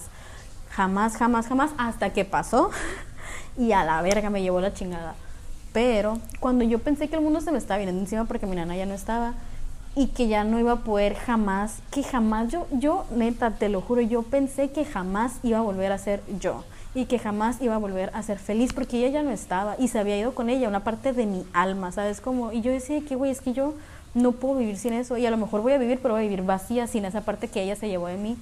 jamás, 0.70 1.16
jamás, 1.16 1.46
jamás, 1.48 1.70
hasta 1.76 2.12
que 2.12 2.24
pasó 2.24 2.70
y 3.58 3.72
a 3.72 3.84
la 3.84 4.00
verga 4.02 4.30
me 4.30 4.42
llevó 4.42 4.60
la 4.60 4.74
chingada. 4.74 5.14
Pero 5.72 6.18
cuando 6.40 6.64
yo 6.64 6.78
pensé 6.78 7.08
que 7.08 7.16
el 7.16 7.22
mundo 7.22 7.40
se 7.40 7.52
me 7.52 7.58
estaba 7.58 7.78
viniendo 7.78 8.02
encima 8.02 8.24
porque 8.24 8.46
mi 8.46 8.56
nana 8.56 8.76
ya 8.76 8.86
no 8.86 8.94
estaba 8.94 9.34
y 9.94 10.08
que 10.08 10.28
ya 10.28 10.44
no 10.44 10.58
iba 10.58 10.72
a 10.72 10.76
poder 10.76 11.14
jamás, 11.14 11.78
que 11.90 12.02
jamás 12.02 12.50
yo, 12.50 12.66
yo 12.72 13.04
neta, 13.14 13.52
te 13.52 13.68
lo 13.68 13.80
juro, 13.80 14.00
yo 14.00 14.22
pensé 14.22 14.70
que 14.70 14.84
jamás 14.84 15.34
iba 15.42 15.58
a 15.58 15.62
volver 15.62 15.92
a 15.92 15.98
ser 15.98 16.22
yo 16.40 16.64
y 16.94 17.06
que 17.06 17.18
jamás 17.18 17.60
iba 17.60 17.74
a 17.74 17.78
volver 17.78 18.10
a 18.14 18.22
ser 18.22 18.38
feliz 18.38 18.72
porque 18.72 18.98
ella 18.98 19.08
ya 19.08 19.22
no 19.22 19.30
estaba 19.30 19.76
y 19.78 19.88
se 19.88 19.98
había 19.98 20.18
ido 20.18 20.34
con 20.34 20.50
ella, 20.50 20.68
una 20.68 20.84
parte 20.84 21.12
de 21.12 21.26
mi 21.26 21.44
alma, 21.52 21.92
¿sabes? 21.92 22.20
Como, 22.20 22.52
y 22.52 22.60
yo 22.60 22.70
decía 22.70 23.00
que, 23.06 23.16
güey, 23.16 23.30
es 23.30 23.40
que 23.40 23.52
yo 23.52 23.74
no 24.14 24.32
puedo 24.32 24.56
vivir 24.56 24.76
sin 24.76 24.92
eso 24.92 25.16
y 25.16 25.26
a 25.26 25.30
lo 25.30 25.36
mejor 25.36 25.62
voy 25.62 25.72
a 25.72 25.78
vivir, 25.78 25.98
pero 26.02 26.14
voy 26.14 26.24
a 26.24 26.28
vivir 26.28 26.42
vacía 26.42 26.86
sin 26.86 27.04
esa 27.04 27.22
parte 27.22 27.48
que 27.48 27.62
ella 27.62 27.76
se 27.76 27.88
llevó 27.88 28.08
de 28.08 28.16
mí. 28.16 28.36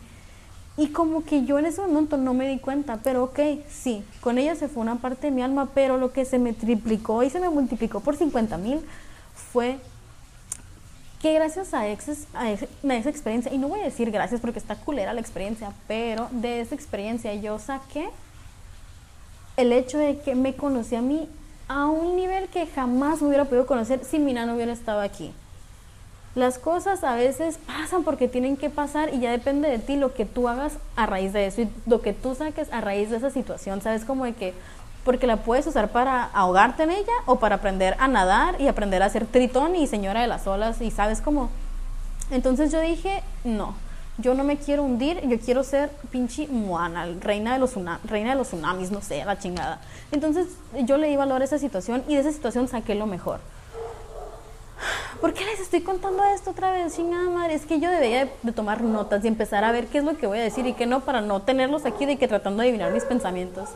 Y 0.77 0.89
como 0.89 1.25
que 1.25 1.45
yo 1.45 1.59
en 1.59 1.67
ese 1.67 1.81
momento 1.81 2.17
no 2.17 2.33
me 2.33 2.49
di 2.49 2.59
cuenta, 2.59 3.01
pero 3.03 3.25
ok, 3.25 3.41
sí, 3.69 4.05
con 4.21 4.39
ella 4.39 4.55
se 4.55 4.69
fue 4.69 4.83
una 4.83 4.97
parte 4.97 5.27
de 5.27 5.31
mi 5.31 5.43
alma, 5.43 5.71
pero 5.75 5.99
lo 5.99 6.13
que 6.13 6.25
se 6.25 6.39
me 6.39 6.53
triplicó 6.53 7.23
y 7.23 7.31
se 7.31 7.41
me 7.41 7.51
multiplicó 7.51 8.01
por 8.01 8.17
50 8.17 8.57
mil 8.57 8.81
fue 9.53 9.79
que 11.21 11.35
gracias 11.35 11.75
a, 11.75 11.87
esa 11.87 13.11
experiencia, 13.11 13.53
y 13.53 13.59
no 13.59 13.69
voy 13.69 13.81
a 13.81 13.85
decir 13.85 14.11
gracias 14.11 14.41
porque 14.41 14.59
está 14.59 14.75
culera 14.75 15.13
la 15.13 15.21
experiencia, 15.21 15.73
pero 15.87 16.29
de 16.31 16.63
esa 16.63 16.75
experiencia 16.75 17.35
yo 17.35 17.59
saqué 17.59 18.09
el 19.59 19.73
hecho 19.73 19.99
de 19.99 20.19
que 20.21 20.35
me 20.35 20.55
conocí 20.55 20.95
a 20.95 21.03
mí 21.03 21.29
a 21.69 21.87
un 21.87 22.17
nivel 22.17 22.49
que 22.49 22.67
jamás 22.67 23.21
me 23.21 23.29
hubiera 23.29 23.45
podido 23.45 23.67
conocer 23.67 24.03
si 24.05 24.19
mi 24.19 24.33
no 24.33 24.55
hubiera 24.55 24.73
estado 24.73 25.01
aquí. 25.01 25.33
Las 26.35 26.59
cosas 26.59 27.03
a 27.03 27.15
veces 27.17 27.59
pasan 27.67 28.05
porque 28.05 28.29
tienen 28.29 28.57
que 28.57 28.71
pasar 28.71 29.13
y 29.13 29.19
ya 29.19 29.33
depende 29.33 29.69
de 29.69 29.79
ti 29.79 29.97
lo 29.97 30.15
que 30.15 30.25
tú 30.25 30.49
hagas 30.49 30.75
a 30.95 31.07
raíz 31.07 31.33
de 31.33 31.47
eso 31.47 31.63
y 31.63 31.69
lo 31.87 32.03
que 32.03 32.13
tú 32.13 32.37
saques 32.37 32.73
a 32.73 32.81
raíz 32.81 33.11
de 33.11 33.17
esa 33.17 33.31
situación. 33.31 33.83
¿Sabes? 33.83 34.05
Como 34.05 34.25
de 34.25 34.35
que, 34.35 34.55
porque 35.05 35.27
la 35.27 35.39
puedes 35.39 35.67
usar 35.67 35.91
para 35.91 36.25
ahogarte 36.25 36.85
en 36.85 36.91
ella 36.91 37.13
o 37.27 37.41
para 37.41 37.57
aprender 37.57 37.97
a 37.99 38.07
nadar 38.07 38.61
y 38.61 38.69
aprender 38.69 39.03
a 39.03 39.11
ser 39.11 39.27
tritón 39.27 39.75
y 39.75 39.89
señora 39.89 40.21
de 40.21 40.29
las 40.29 40.47
olas 40.47 40.81
y 40.81 40.93
sabes 40.93 41.21
cómo. 41.21 41.51
Entonces 42.31 42.71
yo 42.71 42.81
dije, 42.81 43.25
no, 43.43 43.75
yo 44.19 44.35
no 44.35 44.45
me 44.45 44.57
quiero 44.57 44.85
hundir, 44.85 45.21
yo 45.27 45.41
quiero 45.41 45.65
ser 45.65 45.91
pinche 46.11 46.47
Moana, 46.47 47.07
reina 47.21 47.55
de 47.55 47.59
los, 47.59 47.75
reina 48.05 48.31
de 48.31 48.37
los 48.37 48.49
tsunamis, 48.49 48.93
no 48.93 49.01
sé, 49.01 49.25
la 49.25 49.37
chingada. 49.39 49.81
Entonces 50.13 50.47
yo 50.85 50.97
le 50.97 51.09
di 51.09 51.17
valor 51.17 51.43
a 51.43 51.45
esa 51.45 51.59
situación 51.59 52.05
y 52.07 52.15
de 52.15 52.21
esa 52.21 52.31
situación 52.31 52.69
saqué 52.69 52.95
lo 52.95 53.07
mejor. 53.07 53.41
¿Por 55.21 55.35
qué 55.35 55.45
les 55.45 55.61
estoy 55.61 55.83
contando 55.83 56.25
esto 56.25 56.53
otra 56.53 56.71
vez? 56.71 56.97
Chingada 56.97 57.29
madre, 57.29 57.53
es 57.53 57.67
que 57.67 57.79
yo 57.79 57.91
debería 57.91 58.31
de, 58.43 58.53
tomar 58.53 58.83
notas 58.83 59.23
y 59.23 59.29
empezar 59.29 59.65
a 59.65 59.73
ver 59.73 59.89
qué 59.89 59.99
es 59.99 60.05
lo 60.05 60.17
que 60.17 60.27
voy 60.27 60.39
a 60.39 60.43
decir 60.43 60.67
y 60.67 60.73
qué 60.73 60.87
no 60.87 61.01
para 61.01 61.21
no 61.21 61.43
tenerlos 61.43 61.85
aquí 61.85 62.07
de 62.07 62.17
que 62.17 62.27
tratando 62.27 62.63
de 62.63 62.69
adivinar 62.69 62.91
mis 62.91 63.05
pensamientos. 63.05 63.69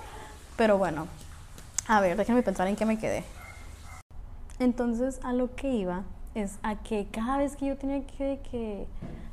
Pero 0.56 0.78
bueno, 0.78 1.06
a 1.86 2.00
ver, 2.00 2.16
déjenme 2.16 2.42
pensar 2.42 2.66
en 2.66 2.76
qué 2.76 2.86
me 2.86 2.98
quedé. 2.98 3.24
Entonces, 4.58 5.20
a 5.22 5.34
lo 5.34 5.54
que 5.54 5.68
iba 5.68 6.04
es 6.34 6.58
a 6.62 6.76
que 6.76 7.08
cada 7.10 7.36
vez 7.36 7.56
que 7.56 7.66
yo 7.66 7.76
tenía 7.76 8.06
que, 8.06 8.40
que 8.50 8.86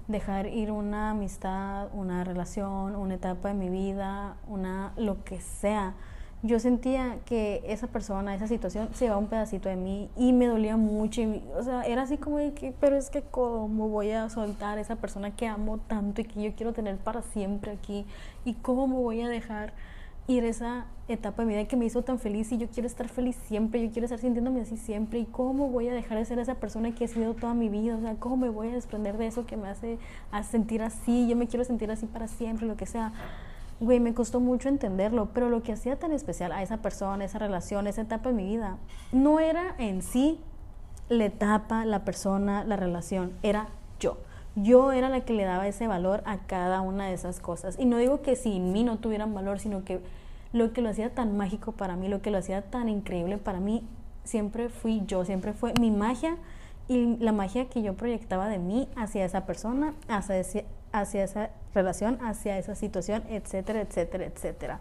dejar 0.10 0.48
ir 0.48 0.70
una 0.72 1.12
amistad, 1.12 1.88
una 1.94 2.26
relación, 2.26 2.94
una 2.98 3.16
etapa 3.16 3.48
de 3.48 3.54
mi 3.54 3.70
vida, 3.70 4.36
una 4.50 4.92
lo 4.98 5.24
que 5.24 5.40
sea, 5.40 5.94
yo 6.44 6.60
sentía 6.60 7.20
que 7.26 7.62
esa 7.66 7.88
persona, 7.88 8.34
esa 8.34 8.48
situación, 8.48 8.90
se 8.94 9.06
llevaba 9.06 9.22
un 9.22 9.28
pedacito 9.28 9.70
de 9.70 9.76
mí 9.76 10.10
y 10.18 10.34
me 10.34 10.48
dolía 10.48 10.76
mucho. 10.76 11.22
o 11.56 11.64
sea, 11.64 11.84
era 11.84 12.02
así 12.02 12.18
como 12.18 12.38
de 12.38 12.54
que, 12.54 12.74
pero 12.80 12.96
es 12.96 13.10
que 13.10 13.22
cómo 13.22 13.90
voy 13.90 14.12
a 14.12 14.28
soltar 14.30 14.78
a 14.78 14.82
esa 14.82 14.96
persona 14.96 15.36
que 15.36 15.48
amo 15.48 15.78
tanto 15.78 16.22
y 16.22 16.24
que 16.26 16.42
yo 16.42 16.56
quiero 16.56 16.74
tener 16.74 16.98
para 16.98 17.22
siempre 17.22 17.72
aquí 17.72 18.06
y 18.44 18.56
cómo 18.56 18.88
voy 18.88 19.22
a 19.22 19.30
dejar 19.30 19.74
ir 20.28 20.44
esa 20.44 20.86
etapa 21.08 21.42
de 21.42 21.48
mi 21.48 21.54
vida 21.54 21.68
que 21.68 21.76
me 21.76 21.86
hizo 21.86 22.04
tan 22.04 22.18
feliz 22.18 22.52
y 22.52 22.58
yo 22.58 22.70
quiero 22.70 22.88
estar 22.88 23.10
feliz 23.10 23.36
siempre, 23.48 23.84
yo 23.84 23.92
quiero 23.92 24.06
estar 24.06 24.20
sintiéndome 24.20 24.62
así 24.62 24.78
siempre. 24.78 25.20
Y 25.20 25.26
cómo 25.26 25.70
voy 25.70 25.90
a 25.90 25.94
dejar 25.94 26.18
de 26.18 26.26
ser 26.26 26.40
esa 26.40 26.56
persona 26.56 26.96
que 26.96 27.06
he 27.06 27.08
sido 27.08 27.36
toda 27.36 27.54
mi 27.54 27.70
vida, 27.70 27.98
o 27.98 28.02
sea, 28.02 28.16
cómo 28.16 28.38
me 28.38 28.50
voy 28.50 28.70
a 28.70 28.72
desprender 28.72 29.18
de 29.18 29.28
eso 29.28 29.46
que 29.46 29.58
me 29.58 29.68
hace 29.68 30.00
a 30.32 30.42
sentir 30.42 30.82
así, 30.82 31.28
yo 31.28 31.36
me 31.36 31.48
quiero 31.48 31.66
sentir 31.66 31.92
así 31.92 32.08
para 32.08 32.28
siempre, 32.28 32.66
lo 32.66 32.78
que 32.78 32.88
sea 32.88 33.14
güey, 33.82 34.00
me 34.00 34.14
costó 34.14 34.40
mucho 34.40 34.70
entenderlo, 34.70 35.30
pero 35.34 35.50
lo 35.50 35.64
que 35.64 35.74
hacía 35.74 35.98
tan 35.98 36.14
especial 36.14 36.52
a 36.52 36.62
esa 36.62 36.78
persona, 36.78 37.26
esa 37.26 37.40
relación, 37.40 37.88
esa 37.88 38.04
etapa 38.04 38.30
de 38.30 38.36
mi 38.36 38.46
vida, 38.46 38.78
no 39.12 39.40
era 39.40 39.76
en 39.80 40.04
sí 40.04 40.40
la 41.10 41.26
etapa, 41.26 41.84
la 41.84 42.06
persona, 42.06 42.64
la 42.64 42.76
relación, 42.76 43.34
era 43.42 43.70
yo. 44.00 44.18
Yo 44.56 44.92
era 44.92 45.10
la 45.10 45.22
que 45.22 45.34
le 45.34 45.46
daba 45.46 45.68
ese 45.68 45.88
valor 45.88 46.22
a 46.26 46.38
cada 46.46 46.82
una 46.82 47.08
de 47.08 47.14
esas 47.14 47.40
cosas. 47.40 47.76
Y 47.80 47.86
no 47.86 47.98
digo 47.98 48.22
que 48.22 48.36
sin 48.36 48.72
mí 48.72 48.84
no 48.84 49.00
tuvieran 49.00 49.34
valor, 49.34 49.60
sino 49.60 49.84
que 49.84 50.00
lo 50.54 50.74
que 50.74 50.82
lo 50.82 50.90
hacía 50.90 51.14
tan 51.14 51.36
mágico 51.36 51.72
para 51.72 51.96
mí, 51.96 52.08
lo 52.08 52.22
que 52.22 52.30
lo 52.30 52.38
hacía 52.38 52.62
tan 52.62 52.88
increíble 52.88 53.40
para 53.40 53.60
mí, 53.60 53.84
siempre 54.24 54.70
fui 54.70 55.02
yo, 55.08 55.26
siempre 55.26 55.54
fue 55.54 55.74
mi 55.80 55.90
magia 55.90 56.38
y 56.88 57.18
la 57.18 57.32
magia 57.32 57.68
que 57.68 57.82
yo 57.82 57.96
proyectaba 57.96 58.48
de 58.48 58.60
mí 58.60 58.88
hacia 58.96 59.26
esa 59.26 59.46
persona, 59.46 59.94
hacia 60.08 60.38
ese, 60.38 60.66
hacia 60.92 61.24
esa 61.24 61.50
relación, 61.74 62.18
hacia 62.22 62.58
esa 62.58 62.76
situación, 62.76 63.24
etcétera, 63.30 63.82
etcétera, 63.82 64.26
etcétera. 64.26 64.80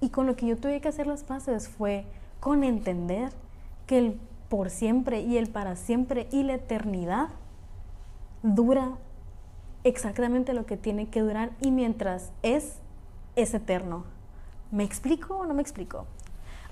Y 0.00 0.10
con 0.10 0.26
lo 0.26 0.36
que 0.36 0.46
yo 0.46 0.56
tuve 0.56 0.80
que 0.80 0.88
hacer 0.88 1.06
las 1.06 1.24
paces 1.24 1.68
fue 1.68 2.04
con 2.40 2.64
entender 2.64 3.32
que 3.86 3.98
el 3.98 4.20
por 4.48 4.70
siempre 4.70 5.20
y 5.20 5.38
el 5.38 5.48
para 5.48 5.76
siempre 5.76 6.28
y 6.30 6.42
la 6.42 6.54
eternidad 6.54 7.28
dura 8.42 8.92
exactamente 9.84 10.54
lo 10.54 10.66
que 10.66 10.76
tiene 10.76 11.08
que 11.08 11.20
durar 11.20 11.50
y 11.60 11.70
mientras 11.70 12.30
es, 12.42 12.76
es 13.36 13.54
eterno. 13.54 14.04
¿Me 14.70 14.84
explico 14.84 15.38
o 15.38 15.46
no 15.46 15.54
me 15.54 15.62
explico? 15.62 16.06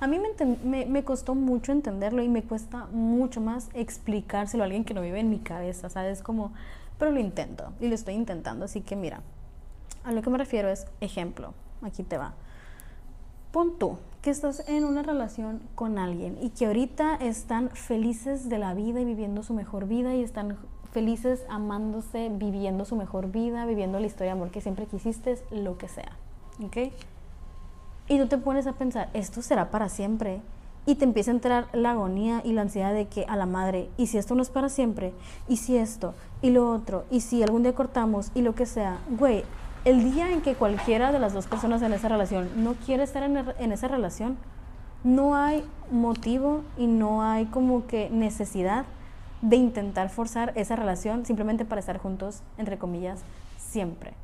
A 0.03 0.09
mí 0.09 0.19
me, 0.65 1.05
costó 1.05 1.37
mucho 1.37 1.71
entenderlo 1.71 2.25
y 2.25 2.29
me 2.29 2.43
cuesta 2.43 2.88
mucho 2.91 3.41
más 3.41 3.69
explicárselo 3.73 4.65
a 4.65 4.67
alguien 4.67 4.85
que 4.85 4.95
no 4.95 5.01
vive 5.01 5.21
en 5.21 5.31
mi 5.31 5.38
cabeza, 5.38 5.88
¿sabes? 5.91 6.23
Como 6.23 6.51
pero 6.99 7.12
lo 7.12 7.21
intento 7.21 7.73
y 7.79 7.87
lo 7.87 7.95
estoy 7.95 8.15
intentando. 8.15 8.65
Así 8.65 8.81
que 8.81 8.97
mira, 8.97 9.21
a 10.03 10.11
lo 10.11 10.21
que 10.21 10.29
me 10.29 10.38
refiero 10.38 10.71
es 10.71 10.87
ejemplo. 11.01 11.55
Aquí 11.83 12.03
te 12.03 12.19
va. 12.19 12.35
Pon 13.53 13.79
tú 13.79 13.97
que 14.23 14.31
estás 14.31 14.69
en 14.69 14.83
una 14.83 15.05
relación 15.05 15.61
con 15.77 15.97
alguien 15.99 16.37
y 16.43 16.51
que 16.51 16.67
ahorita 16.67 17.15
están 17.15 17.71
felices 17.71 18.49
de 18.49 18.59
la 18.59 18.75
vida 18.75 19.01
y 19.01 19.05
viviendo 19.05 19.45
su 19.45 19.55
mejor 19.55 19.87
vida 19.87 20.17
y 20.17 20.25
están 20.25 20.59
felices 20.91 21.45
amándose, 21.49 22.29
viviendo 22.29 22.85
su 22.87 22.97
mejor 22.97 23.31
vida, 23.31 23.67
viviendo 23.67 24.01
la 24.01 24.07
historia 24.07 24.35
de 24.35 24.41
amor 24.41 24.51
que 24.51 24.62
siempre 24.62 24.87
quisiste, 24.87 25.38
lo 25.53 25.79
que 25.79 25.87
sea. 25.87 26.17
¿Ok? 26.61 26.93
Y 28.09 28.19
tú 28.19 28.27
te 28.27 28.38
pones 28.38 28.67
a 28.67 28.73
pensar, 28.73 29.09
esto 29.15 29.43
será 29.43 29.71
para 29.71 29.88
siempre 29.88 30.41
y 30.85 30.97
te 30.97 31.05
empieza 31.05 31.31
a 31.31 31.35
entrar 31.35 31.69
la 31.73 31.93
agonía 31.93 32.43
y 32.45 32.53
la 32.53 32.62
ansiedad 32.62 32.93
de 32.93 33.07
que 33.07 33.25
a 33.29 33.37
la 33.37 33.47
madre, 33.47 33.88
y 33.97 34.09
si 34.09 34.19
esto 34.19 34.35
no 34.35 34.43
es 34.43 34.51
para 34.51 34.69
siempre, 34.69 35.15
y 35.49 35.59
si 35.59 35.77
esto, 35.77 36.15
y 36.41 36.51
lo 36.51 36.71
otro, 36.71 37.05
y 37.11 37.21
si 37.21 37.43
algún 37.43 37.62
día 37.62 37.75
cortamos, 37.75 38.33
y 38.35 38.43
lo 38.43 38.55
que 38.55 38.67
sea, 38.67 38.99
güey, 39.19 39.45
el 39.85 40.12
día 40.12 40.33
en 40.33 40.43
que 40.43 40.55
cualquiera 40.55 41.12
de 41.12 41.19
las 41.19 41.33
dos 41.33 41.47
personas 41.47 41.83
en 41.83 41.93
esa 41.93 42.09
relación 42.09 42.49
no 42.57 42.75
quiere 42.75 43.05
estar 43.05 43.23
en, 43.23 43.37
en 43.59 43.73
esa 43.73 43.88
relación, 43.88 44.37
no 45.05 45.37
hay 45.37 45.65
motivo 45.91 46.62
y 46.77 46.87
no 46.87 47.23
hay 47.23 47.47
como 47.47 47.87
que 47.87 48.09
necesidad 48.11 48.85
de 49.41 49.57
intentar 49.57 50.09
forzar 50.09 50.53
esa 50.57 50.77
relación 50.77 51.27
simplemente 51.27 51.65
para 51.65 51.81
estar 51.81 51.99
juntos, 51.99 52.43
entre 52.59 52.79
comillas, 52.79 53.21
siempre 53.59 54.15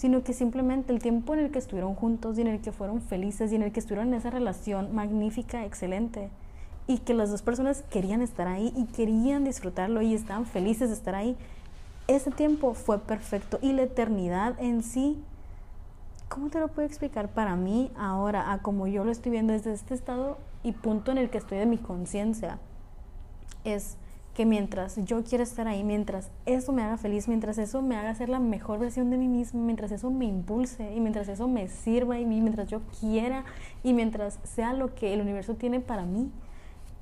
sino 0.00 0.24
que 0.24 0.32
simplemente 0.32 0.94
el 0.94 0.98
tiempo 0.98 1.34
en 1.34 1.40
el 1.40 1.50
que 1.50 1.58
estuvieron 1.58 1.94
juntos 1.94 2.38
y 2.38 2.40
en 2.40 2.46
el 2.46 2.62
que 2.62 2.72
fueron 2.72 3.02
felices 3.02 3.52
y 3.52 3.56
en 3.56 3.62
el 3.62 3.70
que 3.70 3.80
estuvieron 3.80 4.08
en 4.08 4.14
esa 4.14 4.30
relación 4.30 4.94
magnífica, 4.94 5.66
excelente, 5.66 6.30
y 6.86 7.00
que 7.00 7.12
las 7.12 7.30
dos 7.30 7.42
personas 7.42 7.84
querían 7.90 8.22
estar 8.22 8.48
ahí 8.48 8.72
y 8.74 8.86
querían 8.86 9.44
disfrutarlo 9.44 10.00
y 10.00 10.14
estaban 10.14 10.46
felices 10.46 10.88
de 10.88 10.94
estar 10.94 11.14
ahí, 11.14 11.36
ese 12.08 12.30
tiempo 12.30 12.72
fue 12.72 12.98
perfecto 12.98 13.58
y 13.60 13.74
la 13.74 13.82
eternidad 13.82 14.54
en 14.58 14.82
sí, 14.82 15.22
¿cómo 16.30 16.48
te 16.48 16.60
lo 16.60 16.68
puedo 16.68 16.88
explicar? 16.88 17.28
Para 17.28 17.54
mí 17.56 17.90
ahora, 17.94 18.52
a 18.52 18.62
como 18.62 18.86
yo 18.86 19.04
lo 19.04 19.12
estoy 19.12 19.32
viendo 19.32 19.52
desde 19.52 19.74
este 19.74 19.92
estado 19.92 20.38
y 20.62 20.72
punto 20.72 21.12
en 21.12 21.18
el 21.18 21.28
que 21.28 21.36
estoy 21.36 21.58
de 21.58 21.66
mi 21.66 21.76
conciencia, 21.76 22.58
es 23.64 23.98
que 24.34 24.46
mientras 24.46 24.96
yo 25.04 25.24
quiera 25.24 25.42
estar 25.42 25.66
ahí, 25.66 25.82
mientras 25.82 26.30
eso 26.46 26.72
me 26.72 26.82
haga 26.82 26.96
feliz, 26.96 27.26
mientras 27.26 27.58
eso 27.58 27.82
me 27.82 27.96
haga 27.96 28.14
ser 28.14 28.28
la 28.28 28.38
mejor 28.38 28.78
versión 28.78 29.10
de 29.10 29.16
mí 29.16 29.28
mismo, 29.28 29.62
mientras 29.62 29.90
eso 29.90 30.10
me 30.10 30.24
impulse 30.24 30.94
y 30.94 31.00
mientras 31.00 31.28
eso 31.28 31.48
me 31.48 31.68
sirva 31.68 32.18
y 32.18 32.24
mientras 32.24 32.68
yo 32.68 32.80
quiera 33.00 33.44
y 33.82 33.92
mientras 33.92 34.38
sea 34.44 34.72
lo 34.72 34.94
que 34.94 35.12
el 35.14 35.20
universo 35.20 35.54
tiene 35.54 35.80
para 35.80 36.04
mí, 36.04 36.30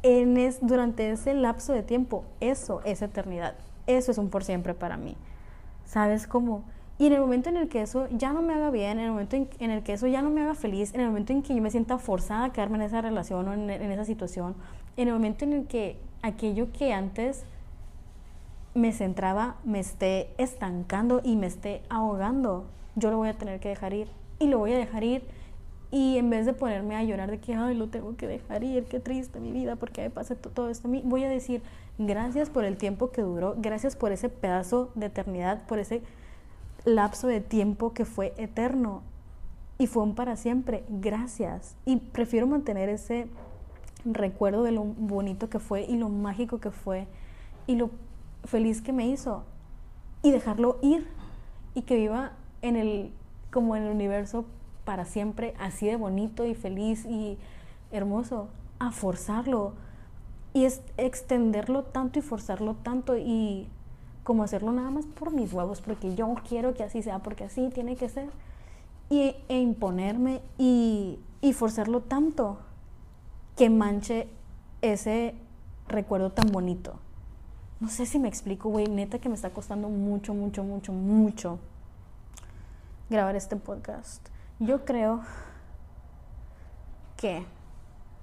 en 0.02 0.36
es, 0.36 0.58
durante 0.62 1.10
ese 1.10 1.34
lapso 1.34 1.72
de 1.72 1.82
tiempo, 1.82 2.24
eso 2.40 2.80
es 2.84 3.02
eternidad, 3.02 3.54
eso 3.86 4.10
es 4.10 4.18
un 4.18 4.30
por 4.30 4.44
siempre 4.44 4.74
para 4.74 4.96
mí. 4.96 5.16
¿Sabes 5.84 6.26
cómo? 6.26 6.62
Y 6.98 7.06
en 7.06 7.12
el 7.12 7.20
momento 7.20 7.48
en 7.48 7.56
el 7.56 7.68
que 7.68 7.82
eso 7.82 8.08
ya 8.10 8.32
no 8.32 8.42
me 8.42 8.54
haga 8.54 8.70
bien, 8.70 8.98
en 8.98 9.04
el 9.04 9.10
momento 9.10 9.36
en, 9.36 9.70
el 9.70 9.82
que 9.82 9.92
eso 9.92 10.06
ya 10.06 10.22
no 10.22 10.30
me 10.30 10.40
haga 10.40 10.54
feliz, 10.54 10.94
en 10.94 11.00
el 11.00 11.08
momento 11.08 11.32
en 11.32 11.42
que 11.42 11.54
yo 11.54 11.62
me 11.62 11.70
sienta 11.70 11.98
forzada 11.98 12.46
a 12.46 12.52
quedarme 12.52 12.76
en 12.76 12.82
esa 12.82 13.00
relación 13.00 13.46
o 13.46 13.52
en 13.52 13.70
esa 13.70 14.04
situación, 14.04 14.56
en 14.96 15.08
el 15.08 15.14
momento 15.14 15.44
en 15.44 15.52
el 15.52 15.66
que 15.66 16.00
aquello 16.22 16.72
que 16.72 16.92
antes 16.92 17.44
me 18.74 18.92
centraba 18.92 19.57
me 19.64 19.81
esté 19.81 20.31
estancando 20.38 21.20
y 21.24 21.37
me 21.37 21.46
esté 21.46 21.83
ahogando, 21.88 22.66
yo 22.96 23.11
lo 23.11 23.16
voy 23.18 23.28
a 23.28 23.35
tener 23.35 23.61
que 23.61 23.68
dejar 23.68 23.92
ir. 23.92 24.09
Y 24.38 24.46
lo 24.46 24.59
voy 24.59 24.72
a 24.72 24.78
dejar 24.78 25.02
ir 25.02 25.22
Y 25.90 26.18
en 26.18 26.31
vez 26.31 26.46
de 26.46 26.52
ponerme 26.52 26.96
a 26.96 27.02
llorar 27.02 27.31
de 27.31 27.38
que, 27.38 27.54
ay, 27.54 27.74
lo 27.74 27.88
tengo 27.88 28.14
que 28.16 28.26
dejar 28.26 28.62
ir, 28.62 28.85
qué 28.85 29.00
triste 29.00 29.40
mi 29.40 29.52
vida, 29.52 29.76
porque 29.76 30.02
me 30.02 30.11
pasa 30.11 30.35
todo 30.35 30.68
esto 30.68 30.87
a 30.87 30.90
mí, 30.90 31.02
voy 31.04 31.24
a 31.24 31.31
decir, 31.31 31.62
gracias 31.96 32.50
por 32.50 32.64
el 32.64 32.76
tiempo 32.76 33.11
que 33.11 33.22
duró, 33.22 33.54
gracias 33.57 33.96
por 33.96 34.12
ese 34.12 34.28
pedazo 34.28 34.90
de 34.94 35.07
eternidad, 35.07 35.66
por 35.66 35.78
ese 35.78 36.02
lapso 36.85 37.26
de 37.26 37.40
tiempo 37.40 37.94
que 37.94 38.04
fue 38.04 38.35
eterno 38.37 39.02
y 39.78 39.87
fue 39.87 40.02
un 40.02 40.14
para 40.14 40.37
siempre, 40.37 40.85
gracias. 40.88 41.74
Y 41.87 41.96
prefiero 41.96 42.46
mantener 42.46 42.90
ese 42.90 43.28
recuerdo 44.04 44.62
de 44.62 44.72
lo 44.72 44.84
bonito 44.84 45.48
que 45.48 45.58
fue 45.58 45.84
y 45.84 45.96
lo 45.96 46.08
mágico 46.08 46.58
que 46.58 46.70
fue 46.70 47.06
y 47.66 47.76
lo 47.76 47.90
feliz 48.44 48.80
que 48.80 48.92
me 48.92 49.06
hizo 49.06 49.44
y 50.22 50.30
dejarlo 50.30 50.78
ir 50.82 51.06
y 51.74 51.82
que 51.82 51.96
viva 51.96 52.32
en 52.62 52.76
el 52.76 53.12
como 53.50 53.76
en 53.76 53.84
el 53.84 53.90
universo 53.90 54.44
para 54.84 55.04
siempre 55.04 55.54
así 55.58 55.87
de 55.87 55.96
bonito 55.96 56.44
y 56.46 56.54
feliz 56.54 57.04
y 57.06 57.38
hermoso 57.92 58.48
a 58.78 58.90
forzarlo 58.90 59.72
y 60.54 60.66
extenderlo 60.96 61.84
tanto 61.84 62.18
y 62.18 62.22
forzarlo 62.22 62.74
tanto 62.74 63.16
y 63.16 63.68
como 64.24 64.42
hacerlo 64.42 64.72
nada 64.72 64.90
más 64.90 65.06
por 65.06 65.32
mis 65.32 65.52
huevos 65.52 65.80
porque 65.80 66.14
yo 66.14 66.34
quiero 66.48 66.74
que 66.74 66.84
así 66.84 67.02
sea 67.02 67.20
porque 67.20 67.44
así 67.44 67.68
tiene 67.70 67.96
que 67.96 68.08
ser 68.08 68.30
y, 69.11 69.34
e 69.48 69.61
imponerme 69.61 70.40
y 70.58 71.18
forzarlo 71.54 72.00
tanto 72.00 72.58
que 73.59 73.71
manche 73.71 74.29
ese 74.83 75.35
recuerdo 75.88 76.31
tan 76.31 76.53
bonito. 76.53 76.94
No 77.81 77.88
sé 77.88 78.07
si 78.07 78.21
me 78.21 78.29
explico, 78.29 78.68
güey, 78.68 78.87
neta 78.87 79.18
que 79.18 79.29
me 79.29 79.35
está 79.35 79.51
costando 79.51 79.88
mucho, 79.88 80.33
mucho, 80.33 80.62
mucho, 80.62 80.92
mucho 80.92 81.59
grabar 83.11 83.35
este 83.35 83.57
podcast. 83.57 84.29
Yo 84.61 84.85
creo 84.85 85.23
que 87.16 87.44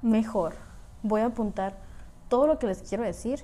mejor 0.02 0.56
voy 1.04 1.20
a 1.20 1.26
apuntar 1.26 1.78
todo 2.30 2.48
lo 2.48 2.58
que 2.58 2.68
les 2.68 2.82
quiero 2.82 3.04
decir 3.04 3.44